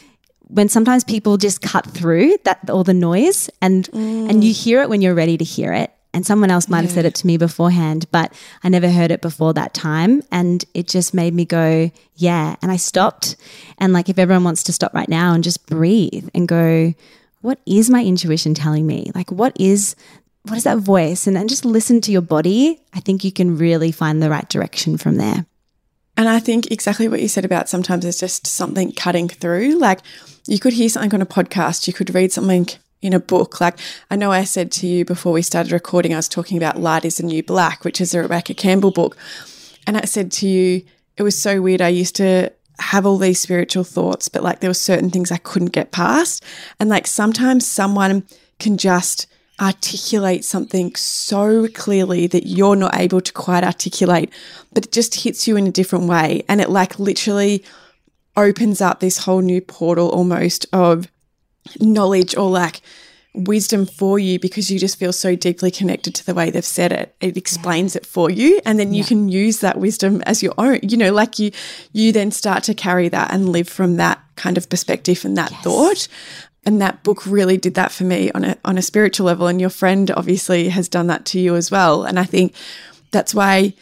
[0.47, 4.89] when sometimes people just cut through that all the noise and and you hear it
[4.89, 5.91] when you're ready to hear it.
[6.13, 8.33] And someone else might have said it to me beforehand, but
[8.65, 10.21] I never heard it before that time.
[10.29, 12.57] And it just made me go, yeah.
[12.61, 13.37] And I stopped.
[13.77, 16.93] And like, if everyone wants to stop right now and just breathe and go,
[17.39, 19.09] what is my intuition telling me?
[19.15, 19.95] Like, what is
[20.43, 21.27] what is that voice?
[21.27, 22.79] And then just listen to your body.
[22.93, 25.45] I think you can really find the right direction from there.
[26.17, 29.77] And I think exactly what you said about sometimes there's just something cutting through.
[29.77, 30.01] Like
[30.47, 32.67] you could hear something on a podcast, you could read something
[33.01, 33.61] in a book.
[33.61, 36.79] Like I know I said to you before we started recording, I was talking about
[36.79, 39.17] Light is the New Black, which is a Rebecca Campbell book.
[39.87, 40.83] And I said to you,
[41.17, 41.81] it was so weird.
[41.81, 45.37] I used to have all these spiritual thoughts, but like there were certain things I
[45.37, 46.43] couldn't get past.
[46.79, 48.25] And like sometimes someone
[48.59, 49.27] can just
[49.61, 54.31] articulate something so clearly that you're not able to quite articulate,
[54.73, 56.43] but it just hits you in a different way.
[56.49, 57.63] And it like literally
[58.35, 61.07] opens up this whole new portal almost of
[61.79, 62.81] knowledge or like
[63.33, 66.91] wisdom for you because you just feel so deeply connected to the way they've said
[66.91, 67.15] it.
[67.21, 70.79] It explains it for you and then you can use that wisdom as your own
[70.83, 71.51] you know like you
[71.93, 75.51] you then start to carry that and live from that kind of perspective and that
[75.63, 76.09] thought
[76.65, 79.59] and that book really did that for me on a on a spiritual level and
[79.59, 82.53] your friend obviously has done that to you as well and i think
[83.11, 83.73] that's why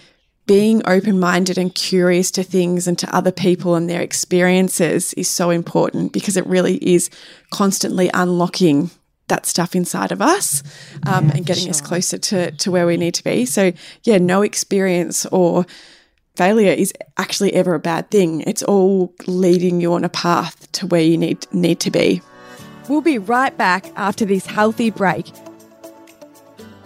[0.50, 5.30] being open minded and curious to things and to other people and their experiences is
[5.30, 7.12] so important because it really is
[7.52, 8.90] constantly unlocking
[9.28, 10.64] that stuff inside of us
[11.06, 13.46] um, and getting us closer to, to where we need to be.
[13.46, 13.72] So,
[14.06, 15.68] yeah, no experience or
[16.36, 18.42] failure is actually ever a bad thing.
[18.42, 22.24] It's all leading you on a path to where you need need to be.
[22.90, 25.32] We'll be right back after this healthy break.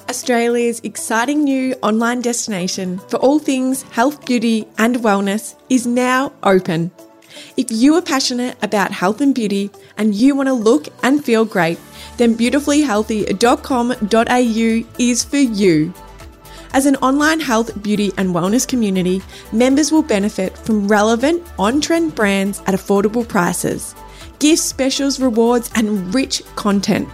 [0.10, 6.92] Australia's exciting new online destination for all things health, beauty, and wellness is now open.
[7.56, 11.46] If you are passionate about health and beauty and you want to look and feel
[11.46, 11.80] great,
[12.18, 15.94] then beautifullyhealthy.com.au is for you.
[16.74, 22.14] As an online health, beauty, and wellness community, members will benefit from relevant, on trend
[22.16, 23.94] brands at affordable prices,
[24.40, 27.08] gift specials, rewards, and rich content.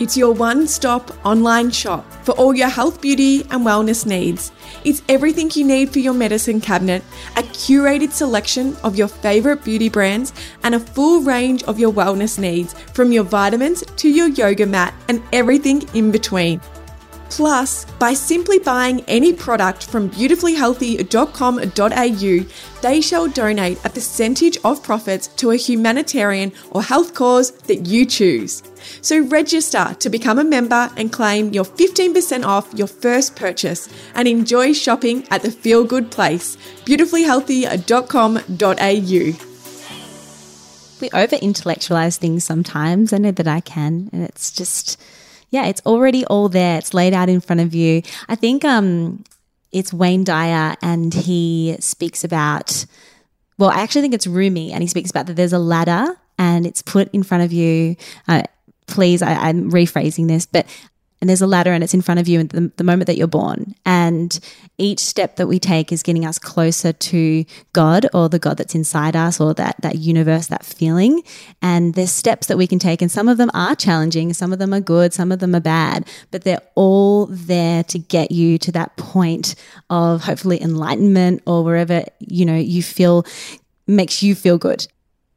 [0.00, 4.52] It's your one stop online shop for all your health, beauty, and wellness needs.
[4.84, 7.02] It's everything you need for your medicine cabinet,
[7.36, 10.32] a curated selection of your favorite beauty brands,
[10.62, 14.94] and a full range of your wellness needs from your vitamins to your yoga mat
[15.08, 16.60] and everything in between.
[17.30, 22.46] Plus, by simply buying any product from beautifullyhealthy.com.au,
[22.80, 28.04] they shall donate a percentage of profits to a humanitarian or health cause that you
[28.06, 28.62] choose.
[29.02, 34.26] So register to become a member and claim your 15% off your first purchase and
[34.26, 39.44] enjoy shopping at the feel good place, beautifullyhealthy.com.au.
[41.00, 43.12] we over intellectualize things sometimes.
[43.12, 44.08] I know that I can.
[44.12, 44.98] And it's just,
[45.50, 46.78] yeah, it's already all there.
[46.78, 48.02] It's laid out in front of you.
[48.28, 49.24] I think um,
[49.72, 52.86] it's Wayne Dyer and he speaks about,
[53.58, 56.66] well, I actually think it's Rumi and he speaks about that there's a ladder and
[56.66, 57.96] it's put in front of you.
[58.26, 58.42] Uh,
[58.86, 60.66] please, I, I'm rephrasing this, but
[61.20, 63.16] and there's a ladder and it's in front of you at the, the moment that
[63.16, 63.74] you're born.
[63.84, 64.38] And
[64.78, 68.74] each step that we take is getting us closer to God or the God that's
[68.74, 71.22] inside us or that, that universe, that feeling.
[71.60, 73.02] And there's steps that we can take.
[73.02, 75.60] And some of them are challenging, some of them are good, some of them are
[75.60, 79.56] bad, but they're all there to get you to that point
[79.90, 83.26] of hopefully enlightenment or wherever, you know, you feel
[83.88, 84.86] makes you feel good.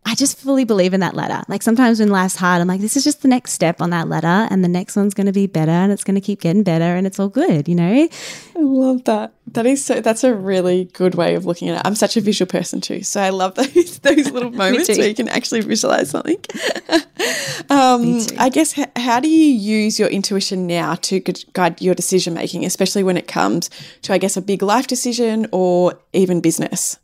[0.03, 1.43] I just fully believe in that ladder.
[1.47, 4.07] Like sometimes when life's hard, I'm like, this is just the next step on that
[4.09, 6.63] ladder, and the next one's going to be better, and it's going to keep getting
[6.63, 8.09] better, and it's all good, you know?
[8.55, 9.33] I love that.
[9.47, 10.01] That is so.
[10.01, 11.81] That's a really good way of looking at it.
[11.85, 15.15] I'm such a visual person too, so I love those those little moments where you
[15.15, 16.37] can actually visualize something.
[17.69, 21.95] um, I guess h- how do you use your intuition now to gu- guide your
[21.95, 23.69] decision making, especially when it comes
[24.03, 26.97] to, I guess, a big life decision or even business?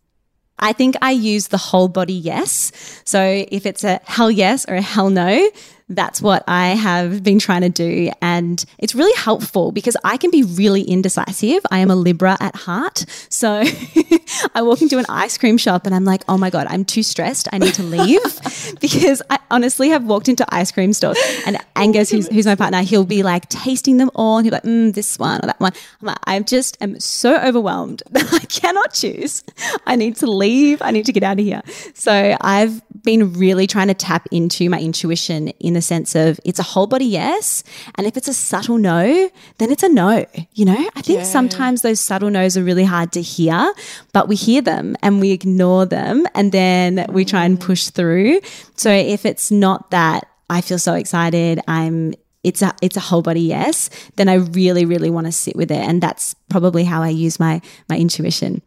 [0.59, 2.71] I think I use the whole body yes.
[3.05, 5.49] So if it's a hell yes or a hell no,
[5.89, 8.11] that's what I have been trying to do.
[8.21, 11.65] And it's really helpful because I can be really indecisive.
[11.71, 13.05] I am a Libra at heart.
[13.29, 13.63] So
[14.55, 17.03] I walk into an ice cream shop and I'm like, oh my God, I'm too
[17.03, 17.47] stressed.
[17.53, 18.21] I need to leave
[18.81, 22.81] because I honestly have walked into ice cream stores and Angus, who's, who's my partner,
[22.81, 24.37] he'll be like tasting them all.
[24.37, 25.71] And he'll be like, mm, this one or that one.
[26.01, 29.43] I'm like, I just am so overwhelmed that I cannot choose.
[29.85, 30.81] I need to leave.
[30.81, 31.61] I need to get out of here.
[31.93, 36.59] So I've been really trying to tap into my intuition in the sense of it's
[36.59, 37.63] a whole body yes.
[37.95, 40.25] And if it's a subtle no, then it's a no.
[40.53, 41.23] You know, I think Yeah.
[41.37, 43.73] sometimes those subtle no's are really hard to hear,
[44.13, 47.93] but we hear them and we ignore them and then we try and push mm.
[47.93, 48.41] through.
[48.75, 52.13] So if it's not that I feel so excited, I'm
[52.43, 55.71] it's a it's a whole body yes, then I really really want to sit with
[55.71, 58.61] it and that's probably how I use my my intuition.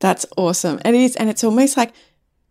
[0.00, 0.80] That's awesome.
[0.84, 1.92] And It is, and it's almost like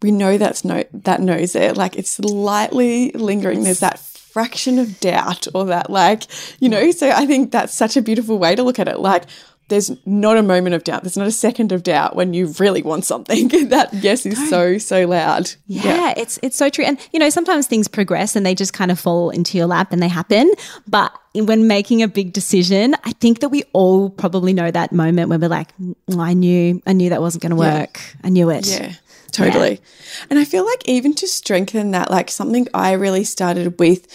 [0.04, 1.76] we know that's no that knows it.
[1.78, 3.64] Like it's slightly lingering.
[3.64, 6.24] There's that fraction of doubt or that like,
[6.60, 9.00] you know, so I think that's such a beautiful way to look at it.
[9.00, 9.24] Like
[9.70, 11.04] there's not a moment of doubt.
[11.04, 13.48] There's not a second of doubt when you really want something.
[13.70, 15.50] that yes is so, so loud.
[15.68, 16.84] Yeah, it's it's so true.
[16.84, 19.94] And you know, sometimes things progress and they just kind of fall into your lap
[19.94, 20.52] and they happen.
[20.88, 25.30] But when making a big decision, I think that we all probably know that moment
[25.30, 27.80] when we're like, "Mm, I knew, I knew that wasn't going to Yeah.
[27.80, 28.02] work.
[28.24, 28.68] I knew it.
[28.68, 28.94] Yeah,
[29.34, 29.82] totally.
[30.30, 34.08] And I feel like even to strengthen that, like something I really started with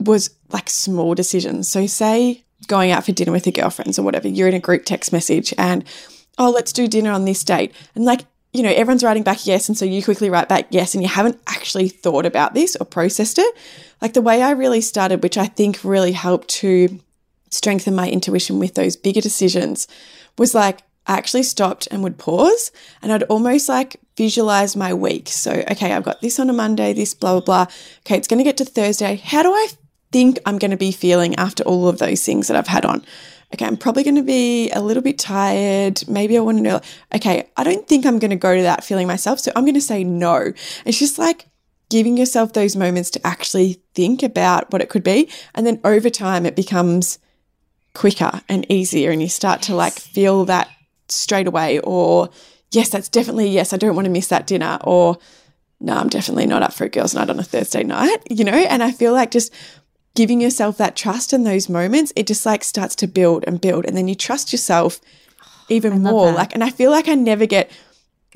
[0.00, 1.68] was like small decisions.
[1.68, 4.84] So, say going out for dinner with your girlfriends or whatever, you're in a group
[4.84, 5.84] text message and,
[6.38, 7.72] oh, let's do dinner on this date.
[7.94, 9.68] And like, you know, everyone's writing back yes.
[9.68, 12.86] And so you quickly write back yes, and you haven't actually thought about this or
[12.86, 13.56] processed it.
[14.00, 16.98] Like the way I really started, which I think really helped to
[17.50, 19.86] strengthen my intuition with those bigger decisions,
[20.38, 25.28] was like, I actually stopped and would pause and I'd almost like visualize my week.
[25.28, 27.74] So, okay, I've got this on a Monday, this blah, blah, blah.
[28.00, 29.16] Okay, it's going to get to Thursday.
[29.16, 29.68] How do I
[30.12, 33.04] think I'm going to be feeling after all of those things that I've had on?
[33.54, 36.02] Okay, I'm probably going to be a little bit tired.
[36.08, 36.80] Maybe I want to know,
[37.14, 39.38] okay, I don't think I'm going to go to that feeling myself.
[39.38, 40.52] So I'm going to say no.
[40.84, 41.46] It's just like
[41.88, 45.30] giving yourself those moments to actually think about what it could be.
[45.54, 47.20] And then over time, it becomes
[47.94, 50.68] quicker and easier and you start to like feel that
[51.08, 52.28] straight away or
[52.72, 55.16] yes that's definitely yes i don't want to miss that dinner or
[55.80, 58.52] no i'm definitely not up for a girls night on a thursday night you know
[58.52, 59.52] and i feel like just
[60.14, 63.84] giving yourself that trust in those moments it just like starts to build and build
[63.84, 65.00] and then you trust yourself
[65.68, 67.70] even more like and i feel like i never get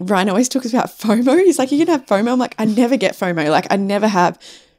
[0.00, 1.44] Ryan always talks about FOMO.
[1.44, 2.32] He's like, you can have FOMO.
[2.32, 3.50] I'm like, I never get FOMO.
[3.50, 4.38] Like, I never have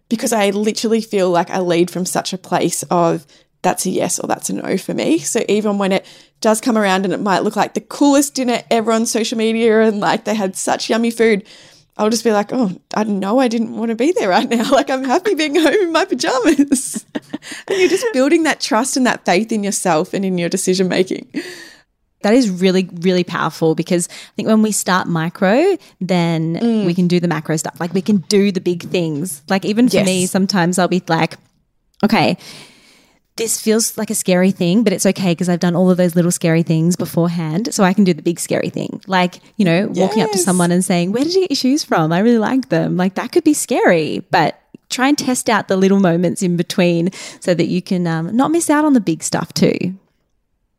[0.10, 3.26] because I literally feel like I lead from such a place of
[3.62, 5.20] that's a yes or that's a no for me.
[5.20, 6.06] So even when it
[6.40, 9.82] does come around and it might look like the coolest dinner ever on social media
[9.82, 11.46] and like they had such yummy food,
[11.98, 14.72] I'll just be like, oh, I know I didn't want to be there right now.
[14.72, 17.06] Like, I'm happy being home in my pajamas.
[17.68, 20.88] and you're just building that trust and that faith in yourself and in your decision
[20.88, 21.28] making.
[22.24, 26.86] That is really, really powerful because I think when we start micro, then Mm.
[26.86, 27.80] we can do the macro stuff.
[27.80, 29.42] Like we can do the big things.
[29.50, 31.36] Like even for me, sometimes I'll be like,
[32.04, 32.38] okay,
[33.38, 36.16] this feels like a scary thing, but it's okay because I've done all of those
[36.16, 37.74] little scary things beforehand.
[37.74, 39.02] So I can do the big scary thing.
[39.08, 41.84] Like, you know, walking up to someone and saying, Where did you get your shoes
[41.84, 42.12] from?
[42.12, 42.98] I really like them.
[42.98, 47.12] Like that could be scary, but try and test out the little moments in between
[47.40, 49.96] so that you can um, not miss out on the big stuff too.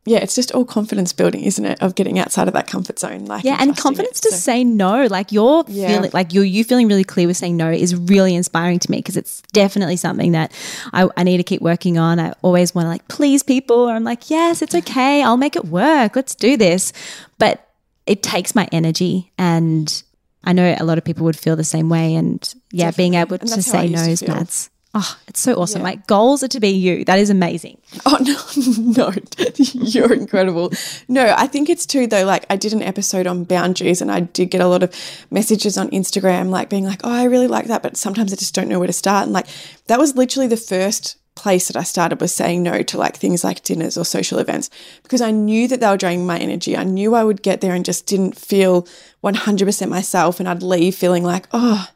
[0.05, 1.81] Yeah, it's just all confidence building, isn't it?
[1.81, 3.25] Of getting outside of that comfort zone.
[3.25, 4.23] Like Yeah, and trusting confidence it.
[4.23, 5.05] to So- say no.
[5.05, 5.87] Like you're Yeah.
[5.87, 8.97] feeling like you're you feeling really clear with saying no is really inspiring to me
[8.97, 10.51] because it's definitely something that
[10.91, 12.19] I, I need to keep working on.
[12.19, 15.55] I always want to like please people, or I'm like, yes, it's okay, I'll make
[15.55, 16.17] it work.
[16.17, 16.91] Let's do this.
[17.37, 17.65] But
[18.05, 20.03] it takes my energy and
[20.43, 22.15] I know a lot of people would feel the same way.
[22.15, 24.21] And yeah, being able And to that's how I say no is.
[24.27, 24.69] Mads.
[24.95, 25.81] Oh, it's so awesome.
[25.81, 25.85] Yeah.
[25.85, 27.03] Like goals are to be you.
[27.05, 27.79] That is amazing.
[28.05, 29.13] Oh no, no,
[29.55, 30.71] you're incredible.
[31.07, 32.25] No, I think it's too though.
[32.25, 34.95] Like I did an episode on boundaries, and I did get a lot of
[35.31, 38.53] messages on Instagram, like being like, "Oh, I really like that," but sometimes I just
[38.53, 39.23] don't know where to start.
[39.23, 39.47] And like
[39.87, 43.43] that was literally the first place that I started was saying no to like things
[43.43, 44.69] like dinners or social events
[45.01, 46.77] because I knew that they were draining my energy.
[46.77, 48.87] I knew I would get there and just didn't feel
[49.23, 51.87] 100% myself, and I'd leave feeling like, oh,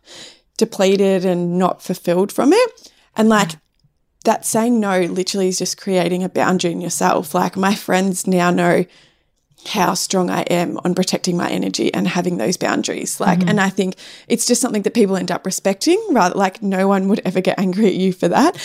[0.57, 2.91] depleted and not fulfilled from it.
[3.15, 3.51] And like
[4.25, 7.33] that saying no literally is just creating a boundary in yourself.
[7.33, 8.85] Like my friends now know
[9.65, 13.19] how strong I am on protecting my energy and having those boundaries.
[13.19, 13.49] Like, mm-hmm.
[13.49, 13.95] and I think
[14.27, 17.59] it's just something that people end up respecting rather like no one would ever get
[17.59, 18.57] angry at you for that.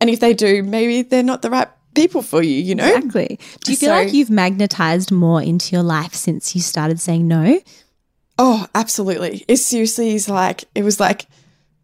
[0.00, 2.86] And if they do, maybe they're not the right people for you, you know?
[2.86, 3.38] Exactly.
[3.64, 7.26] Do you feel So- like you've magnetized more into your life since you started saying
[7.28, 7.60] no?
[8.42, 9.44] Oh, absolutely.
[9.48, 11.26] It seriously is like, it was like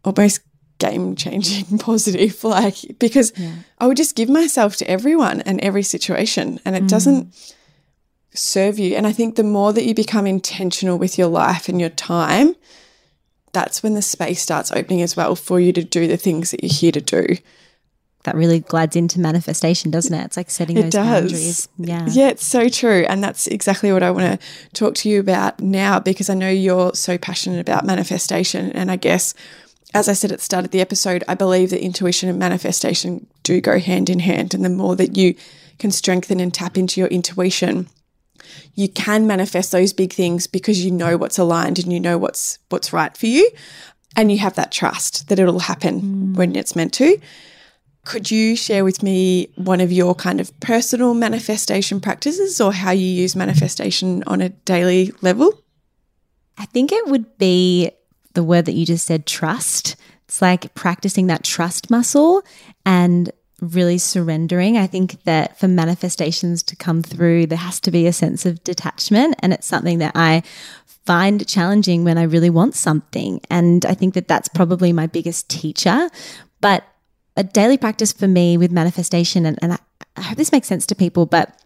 [0.03, 0.41] almost
[0.79, 2.43] game changing positive.
[2.43, 3.31] Like, because
[3.77, 6.89] I would just give myself to everyone and every situation, and it mm.
[6.89, 7.55] doesn't
[8.33, 8.95] serve you.
[8.95, 12.55] And I think the more that you become intentional with your life and your time,
[13.53, 16.63] that's when the space starts opening as well for you to do the things that
[16.63, 17.37] you're here to do.
[18.27, 20.25] That really glides into manifestation, doesn't it?
[20.25, 21.21] It's like setting It those does.
[21.21, 21.69] boundaries.
[21.77, 22.05] Yeah.
[22.09, 23.05] Yeah, it's so true.
[23.07, 26.49] And that's exactly what I want to talk to you about now because I know
[26.49, 28.73] you're so passionate about manifestation.
[28.73, 29.33] And I guess,
[29.93, 33.25] as I said at the start of the episode, I believe that intuition and manifestation
[33.43, 34.53] do go hand in hand.
[34.53, 35.33] And the more that you
[35.79, 37.87] can strengthen and tap into your intuition,
[38.75, 42.59] you can manifest those big things because you know what's aligned and you know what's
[42.67, 43.49] what's right for you
[44.17, 46.35] and you have that trust that it'll happen mm.
[46.35, 47.17] when it's meant to.
[48.07, 52.91] Could you share with me one of your kind of personal manifestation practices or how
[52.91, 55.61] you use manifestation on a daily level?
[56.57, 57.91] I think it would be
[58.33, 59.97] the word that you just said trust.
[60.23, 62.43] It's like practicing that trust muscle
[62.85, 63.29] and
[63.59, 64.77] really surrendering.
[64.77, 68.63] I think that for manifestations to come through, there has to be a sense of
[68.63, 69.35] detachment.
[69.39, 70.43] And it's something that I
[70.85, 73.41] find challenging when I really want something.
[73.49, 76.09] And I think that that's probably my biggest teacher.
[76.61, 76.85] But
[77.37, 79.77] a daily practice for me with manifestation, and, and I,
[80.17, 81.61] I hope this makes sense to people, but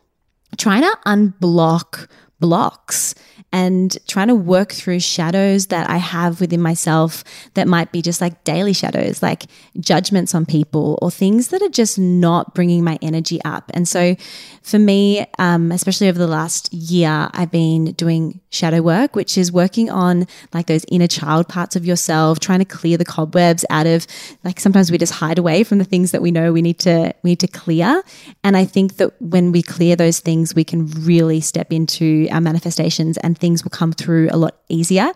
[0.58, 2.10] trying to unblock
[2.40, 3.16] blocks
[3.54, 7.24] and trying to work through shadows that I have within myself
[7.54, 9.44] that might be just like daily shadows, like
[9.80, 13.70] judgments on people or things that are just not bringing my energy up.
[13.74, 14.16] And so
[14.62, 19.52] for me, um, especially over the last year, I've been doing shadow work, which is
[19.52, 23.88] working on like those inner child parts of yourself, trying to clear the cobwebs out
[23.88, 24.08] of
[24.44, 27.14] like sometimes we just hide away from the things that we know we need to
[27.24, 28.02] we need to clear.
[28.44, 32.42] And I think that when we clear those things, we can really step into our
[32.42, 35.12] manifestations and things will come through a lot easier.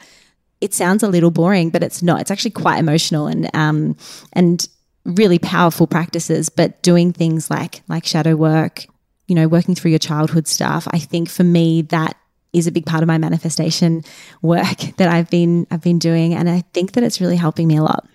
[0.60, 2.20] It sounds a little boring, but it's not.
[2.22, 3.96] It's actually quite emotional and um
[4.34, 4.68] and
[5.06, 6.50] really powerful practices.
[6.50, 8.86] But doing things like like shadow work,
[9.28, 12.18] you know, working through your childhood stuff, I think for me that
[12.52, 14.04] is a big part of my manifestation
[14.42, 17.78] work that I've been I've been doing and I think that it's really helping me
[17.78, 18.08] a lot.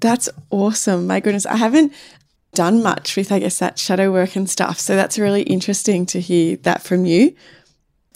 [0.00, 1.06] That's awesome.
[1.06, 1.92] My goodness, I haven't
[2.56, 4.80] done much with, I guess, that shadow work and stuff.
[4.80, 7.36] So that's really interesting to hear that from you.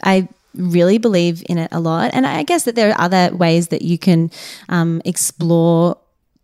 [0.03, 2.11] I really believe in it a lot.
[2.13, 4.31] And I guess that there are other ways that you can
[4.69, 5.97] um, explore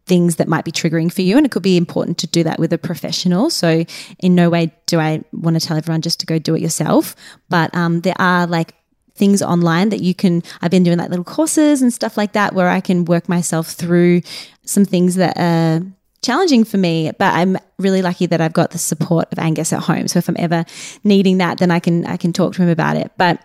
[0.07, 1.37] things that might be triggering for you.
[1.37, 3.51] And it could be important to do that with a professional.
[3.51, 3.85] So,
[4.21, 7.17] in no way do I want to tell everyone just to go do it yourself.
[7.49, 8.75] But um, there are like
[9.15, 12.55] things online that you can, I've been doing like little courses and stuff like that
[12.55, 14.23] where I can work myself through
[14.65, 15.83] some things that are
[16.23, 19.83] challenging for me, but I'm really lucky that I've got the support of Angus at
[19.83, 20.09] home.
[20.09, 20.65] So if I'm ever
[21.05, 23.13] needing that, then I can I can talk to him about it.
[23.17, 23.41] But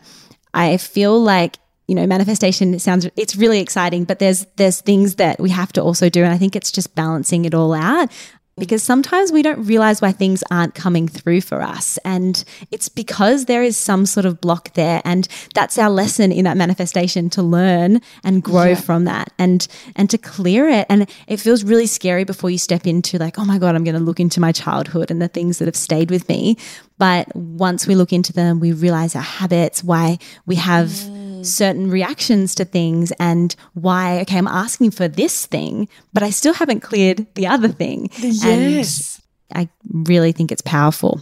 [0.53, 5.39] I feel like you know manifestation sounds it's really exciting but there's there's things that
[5.41, 8.09] we have to also do and i think it's just balancing it all out
[8.57, 11.97] because sometimes we don't realize why things aren't coming through for us.
[12.03, 15.01] And it's because there is some sort of block there.
[15.05, 18.75] And that's our lesson in that manifestation to learn and grow Yeah.
[18.75, 20.85] from that and and to clear it.
[20.89, 23.95] And it feels really scary before you step into like oh my god I'm going
[23.95, 26.57] to look into my childhood and the things that have stayed with me.
[26.97, 31.30] But once we look into them we realize our habits why we have mm.
[31.43, 36.53] Certain reactions to things and why okay I'm asking for this thing but I still
[36.53, 39.21] haven't cleared the other thing Yes.
[39.53, 39.69] and I
[40.07, 41.21] really think it's powerful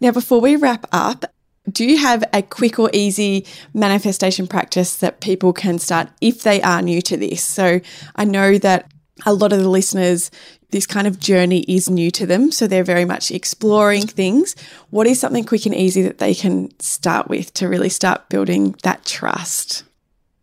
[0.00, 1.24] Now, before we wrap up,
[1.72, 6.60] do you have a quick or easy manifestation practice that people can start if they
[6.62, 7.42] are new to this?
[7.42, 7.80] So
[8.14, 8.90] I know that
[9.24, 10.30] a lot of the listeners,
[10.70, 12.50] this kind of journey is new to them.
[12.50, 14.56] So they're very much exploring things.
[14.90, 18.74] What is something quick and easy that they can start with to really start building
[18.82, 19.84] that trust?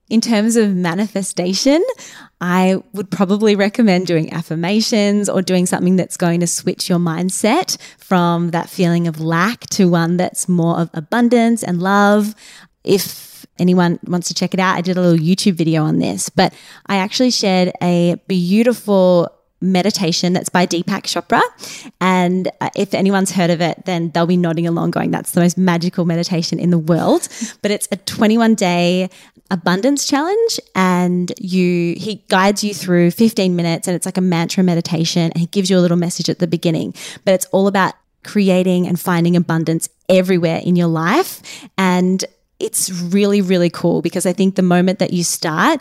[0.10, 1.84] In terms of manifestation,
[2.40, 7.78] I would probably recommend doing affirmations or doing something that's going to switch your mindset
[7.98, 12.36] from that feeling of lack to one that's more of abundance and love.
[12.84, 16.30] If anyone wants to check it out, I did a little YouTube video on this,
[16.30, 16.54] but
[16.86, 19.33] I actually shared a beautiful
[19.64, 21.42] meditation that's by Deepak Chopra.
[22.00, 25.42] And uh, if anyone's heard of it, then they'll be nodding along, going, That's the
[25.42, 27.28] most magical meditation in the world.
[27.62, 29.10] But it's a 21 day
[29.50, 34.64] abundance challenge and you he guides you through 15 minutes and it's like a mantra
[34.64, 36.94] meditation and he gives you a little message at the beginning
[37.24, 37.94] but it's all about
[38.24, 42.26] creating and finding abundance everywhere in your life and
[42.60, 45.80] it's really really cool because i think the moment that you start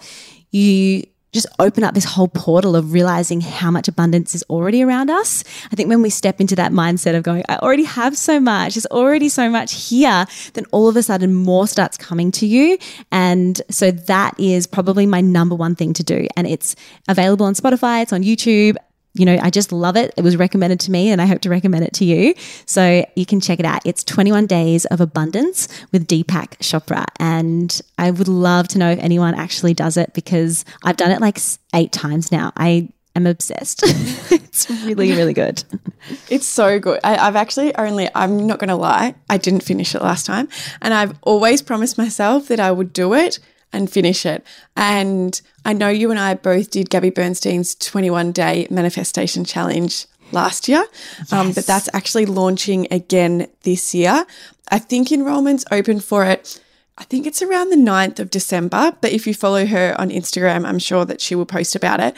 [0.51, 1.03] you
[1.33, 5.43] just open up this whole portal of realizing how much abundance is already around us.
[5.73, 8.75] I think when we step into that mindset of going, I already have so much,
[8.75, 12.79] there's already so much here, then all of a sudden more starts coming to you.
[13.11, 16.27] And so that is probably my number one thing to do.
[16.37, 16.77] And it's
[17.09, 18.77] available on Spotify, it's on YouTube.
[19.15, 20.15] You know, I just love it.
[20.17, 22.35] It was recommended to me and I hope to recommend it to you.
[22.65, 23.83] So you can check it out.
[23.85, 27.05] It's 21 Days of Abundance with Deepak Chopra.
[27.21, 31.21] And I would love to know if anyone actually does it because I've done it
[31.21, 31.39] like
[31.75, 32.53] eight times now.
[32.57, 33.83] I am obsessed.
[34.33, 35.63] it's really, really good.
[36.31, 37.01] It's so good.
[37.05, 40.49] I, have actually only, I'm not going to lie, I didn't finish it last time.
[40.81, 43.39] And I've always promised myself that I would do it
[43.73, 44.45] and finish it.
[44.77, 50.69] And I know you and I both did Gabby Bernstein's 21 day manifestation challenge last
[50.69, 50.85] year,
[51.19, 51.33] yes.
[51.33, 54.27] um, but that's actually launching again this year.
[54.71, 56.61] I think enrollment's open for it.
[56.99, 60.67] I think it's around the 9th of December, but if you follow her on Instagram,
[60.67, 62.15] I'm sure that she will post about it.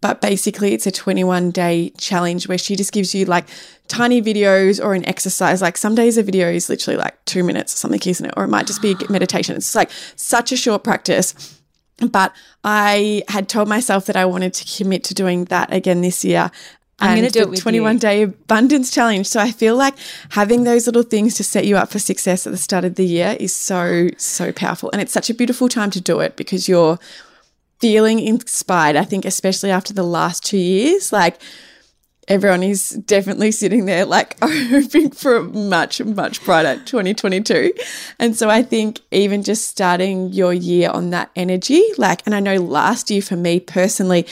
[0.00, 3.46] But basically, it's a 21 day challenge where she just gives you like
[3.88, 5.60] tiny videos or an exercise.
[5.60, 8.34] Like some days a video is literally like two minutes or something, isn't it?
[8.36, 9.56] Or it might just be meditation.
[9.56, 11.58] It's like such a short practice.
[11.98, 16.24] But I had told myself that I wanted to commit to doing that again this
[16.24, 16.52] year.
[17.00, 18.00] I'm going to do it with 21 you.
[18.00, 19.26] day abundance challenge.
[19.26, 19.94] So I feel like
[20.30, 23.06] having those little things to set you up for success at the start of the
[23.06, 24.90] year is so, so powerful.
[24.92, 26.98] And it's such a beautiful time to do it because you're
[27.80, 28.96] feeling inspired.
[28.96, 31.40] I think, especially after the last two years, like
[32.28, 37.72] everyone is definitely sitting there, like hoping for a much, much brighter 2022.
[38.18, 42.40] And so I think even just starting your year on that energy, like, and I
[42.40, 44.26] know last year for me personally,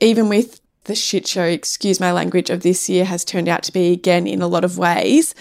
[0.00, 3.72] even with the shit show, excuse my language, of this year has turned out to
[3.72, 5.34] be again in a lot of ways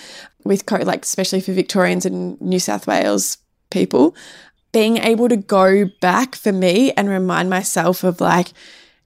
[0.44, 3.38] with like especially for Victorians and New South Wales
[3.70, 4.16] people.
[4.72, 8.54] Being able to go back for me and remind myself of like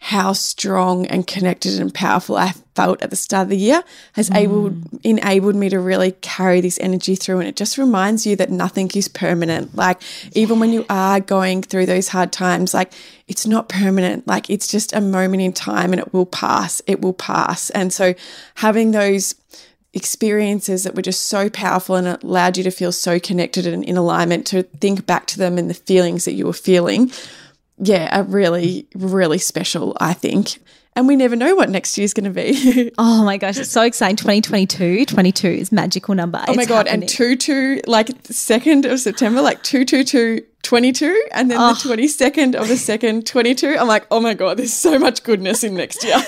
[0.06, 3.84] how strong and connected and powerful I felt at the start of the year
[4.14, 4.36] has mm.
[4.36, 4.72] able
[5.04, 7.40] enabled me to really carry this energy through.
[7.40, 9.74] And it just reminds you that nothing is permanent.
[9.74, 10.00] Like
[10.34, 12.94] even when you are going through those hard times like
[13.28, 14.28] it's not permanent.
[14.28, 16.84] Like it's just a moment in time and it will pass.
[16.86, 17.72] It will pass.
[17.72, 18.14] And so
[18.54, 19.34] having those
[19.96, 23.98] experiences that were just so powerful and allowed you to feel so connected and in
[23.98, 27.10] alignment to think back to them and the feelings that you were feeling.
[27.78, 30.60] Yeah, are really, really special, I think.
[30.98, 32.92] And we never know what next year's going to be.
[32.98, 34.16] oh my gosh, it's so exciting.
[34.16, 36.42] 2022, 22 is magical number.
[36.48, 36.88] Oh my it's God.
[36.88, 37.04] Happening.
[37.04, 41.76] And 2 2, like 2nd of September, like 222 22 and then oh.
[41.76, 45.64] the 22nd of the second 22 i'm like oh my god there's so much goodness
[45.64, 46.16] in next year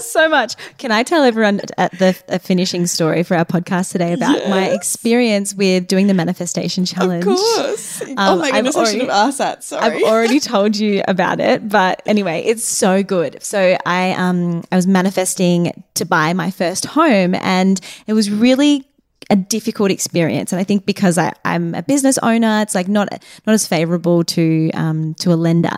[0.00, 4.36] so much can i tell everyone at the finishing story for our podcast today about
[4.36, 4.48] yes.
[4.50, 8.92] my experience with doing the manifestation challenge of course um, oh my goodness already, i
[8.92, 13.02] should have asked that sorry i've already told you about it but anyway it's so
[13.02, 18.30] good so i um i was manifesting to buy my first home and it was
[18.30, 18.84] really
[19.30, 20.52] a difficult experience.
[20.52, 23.08] And I think because I, am a business owner, it's like not
[23.46, 25.76] not as favorable to um, to a lender.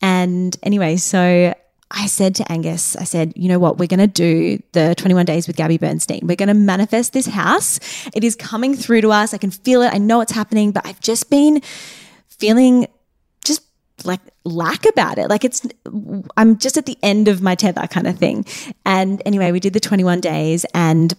[0.00, 1.54] And anyway, so
[1.92, 5.26] I said to Angus, I said, you know what, we're going to do the 21
[5.26, 6.26] days with Gabby Bernstein.
[6.26, 7.78] We're going to manifest this house.
[8.14, 9.34] It is coming through to us.
[9.34, 9.92] I can feel it.
[9.92, 11.60] I know it's happening, but I've just been
[12.28, 12.86] feeling
[13.44, 13.62] just
[14.04, 15.28] like lack about it.
[15.28, 15.66] Like it's,
[16.36, 18.46] I'm just at the end of my tether kind of thing.
[18.86, 21.14] And anyway, we did the 21 days and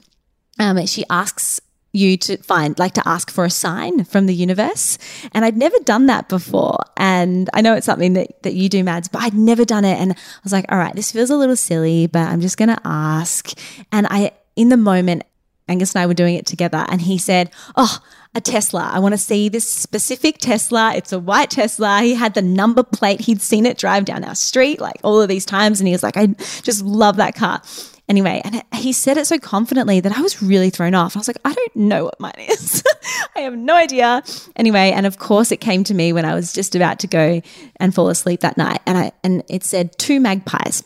[0.60, 1.62] um, she asks
[1.94, 4.98] you to find, like to ask for a sign from the universe.
[5.32, 6.80] And I'd never done that before.
[6.98, 10.00] And I know it's something that, that you do, Mads, but I'd never done it.
[10.00, 12.70] And I was like, all right, this feels a little silly, but I'm just going
[12.70, 13.52] to ask.
[13.92, 15.24] And I, in the moment,
[15.68, 18.00] Angus and I were doing it together, and he said, Oh,
[18.36, 18.90] a Tesla.
[18.92, 20.94] I want to see this specific Tesla.
[20.96, 22.02] It's a white Tesla.
[22.02, 23.22] He had the number plate.
[23.22, 25.80] He'd seen it drive down our street like all of these times.
[25.80, 26.28] And he was like, I
[26.64, 27.62] just love that car.
[28.10, 31.16] Anyway, and he said it so confidently that I was really thrown off.
[31.16, 32.84] I was like, I don't know what mine is.
[33.36, 34.22] I have no idea.
[34.56, 37.42] Anyway, and of course it came to me when I was just about to go
[37.78, 38.82] and fall asleep that night.
[38.86, 40.84] And I and it said two magpies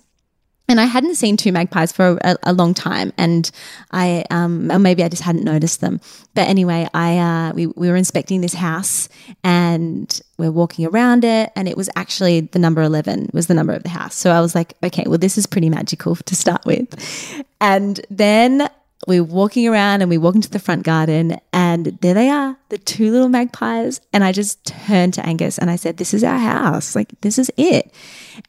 [0.67, 3.49] and I hadn't seen two magpies for a, a long time, and
[3.91, 6.01] I um, or maybe I just hadn't noticed them.
[6.33, 9.09] But anyway, I uh, we we were inspecting this house,
[9.43, 13.73] and we're walking around it, and it was actually the number eleven was the number
[13.73, 14.15] of the house.
[14.15, 17.43] So I was like, okay, well, this is pretty magical to start with.
[17.59, 18.69] And then
[19.05, 22.57] we were walking around and we walk into the front garden and there they are,
[22.69, 24.01] the two little magpies.
[24.11, 26.95] And I just turned to Angus and I said, This is our house.
[26.95, 27.93] Like, this is it.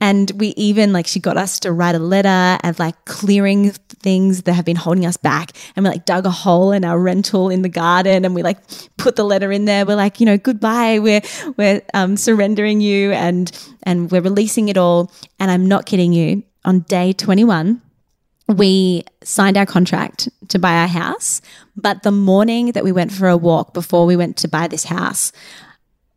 [0.00, 4.44] And we even, like, she got us to write a letter and like clearing things
[4.44, 5.52] that have been holding us back.
[5.76, 8.58] And we like dug a hole in our rental in the garden and we like
[8.96, 9.84] put the letter in there.
[9.84, 10.98] We're like, you know, goodbye.
[10.98, 11.22] We're,
[11.58, 13.50] we're um, surrendering you and,
[13.82, 15.12] and we're releasing it all.
[15.38, 16.42] And I'm not kidding you.
[16.64, 17.80] On day 21,
[18.48, 21.40] we signed our contract to buy our house.
[21.76, 24.84] But the morning that we went for a walk before we went to buy this
[24.84, 25.32] house,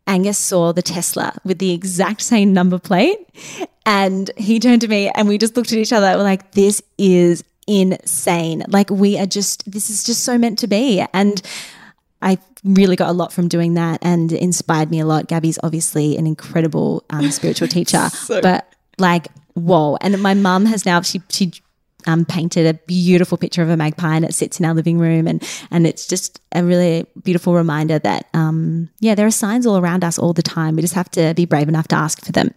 [0.06, 3.18] Angus saw the Tesla with the exact same number plate.
[3.84, 6.16] And he turned to me and we just looked at each other.
[6.16, 8.64] We're like, this is insane.
[8.68, 11.04] Like, we are just, this is just so meant to be.
[11.12, 11.40] And
[12.22, 15.26] I really got a lot from doing that and inspired me a lot.
[15.28, 19.96] Gabby's obviously an incredible um, spiritual teacher, so- but like whoa.
[20.00, 21.52] And my mum has now, she, she,
[22.06, 25.26] um, painted a beautiful picture of a magpie and it sits in our living room
[25.26, 29.78] and and it's just a really beautiful reminder that um, yeah there are signs all
[29.78, 32.32] around us all the time we just have to be brave enough to ask for
[32.32, 32.52] them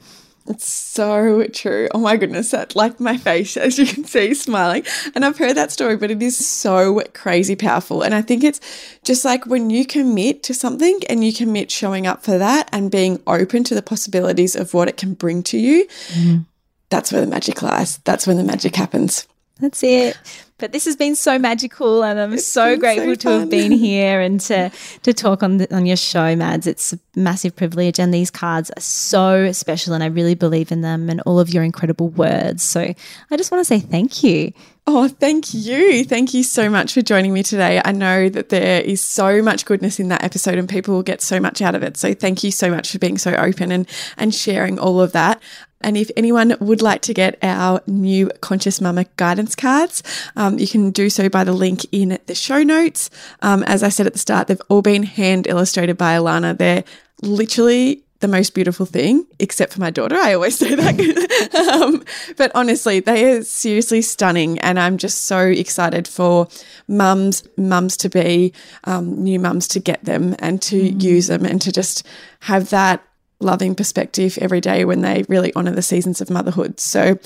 [0.48, 1.88] it's so true.
[1.92, 4.86] Oh my goodness, that like my face, as you can see, smiling.
[5.16, 8.04] And I've heard that story, but it is so crazy powerful.
[8.04, 8.62] And I think it's
[9.04, 12.92] just like when you commit to something and you commit showing up for that and
[12.92, 16.42] being open to the possibilities of what it can bring to you, mm-hmm.
[16.90, 17.98] that's where the magic lies.
[18.00, 19.28] That's when the magic happens.
[19.60, 20.18] That's it.
[20.58, 23.72] But this has been so magical, and I'm it's so grateful so to have been
[23.72, 24.72] here and to
[25.04, 26.66] to talk on the, on your show, Mads.
[26.68, 30.82] It's a massive privilege, and these cards are so special, and I really believe in
[30.82, 32.64] them and all of your incredible words.
[32.64, 34.54] So I just want to say thank you.
[34.88, 36.04] Oh, thank you.
[36.04, 37.82] Thank you so much for joining me today.
[37.84, 41.24] I know that there is so much goodness in that episode and people will get
[41.24, 41.98] so much out of it.
[41.98, 45.42] So thank you so much for being so open and, and sharing all of that.
[45.86, 50.02] And if anyone would like to get our new Conscious Mama guidance cards,
[50.36, 53.12] um, you can do so by the link in the show notes.
[53.44, 56.58] Um, as I said at the start, they've all been hand illustrated by Alana.
[56.58, 56.84] They're
[57.22, 60.16] literally the most beautiful thing, except for my daughter.
[60.16, 61.56] I always say that.
[61.84, 62.04] um,
[62.36, 64.58] but honestly, they are seriously stunning.
[64.60, 66.48] And I'm just so excited for
[66.88, 68.54] mums, mums to be,
[68.86, 71.00] um, new mums to get them and to mm.
[71.02, 72.08] use them and to just
[72.40, 73.06] have that
[73.40, 76.80] loving perspective every day when they really honor the seasons of motherhood.
[76.80, 77.18] So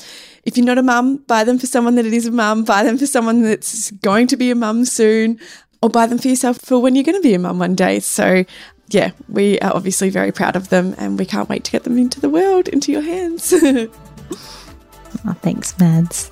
[0.44, 2.84] if you're not a mum, buy them for someone that it is a mum, buy
[2.84, 5.40] them for someone that's going to be a mum soon,
[5.82, 8.00] or buy them for yourself for when you're going to be a mum one day.
[8.00, 8.44] So
[8.90, 11.98] yeah, we are obviously very proud of them and we can't wait to get them
[11.98, 13.54] into the world, into your hands.
[13.64, 13.88] oh,
[15.42, 16.32] thanks, Mads.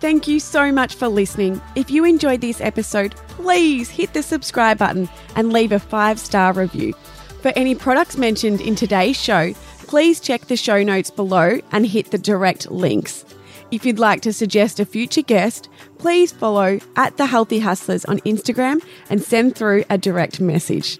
[0.00, 1.60] Thank you so much for listening.
[1.76, 6.54] If you enjoyed this episode, please hit the subscribe button and leave a five star
[6.54, 6.94] review.
[7.40, 9.54] For any products mentioned in today's show,
[9.86, 13.24] please check the show notes below and hit the direct links.
[13.70, 18.18] If you'd like to suggest a future guest, please follow at The Healthy Hustlers on
[18.20, 20.98] Instagram and send through a direct message.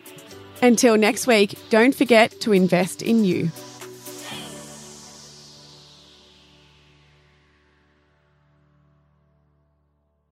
[0.62, 3.50] Until next week, don't forget to invest in you.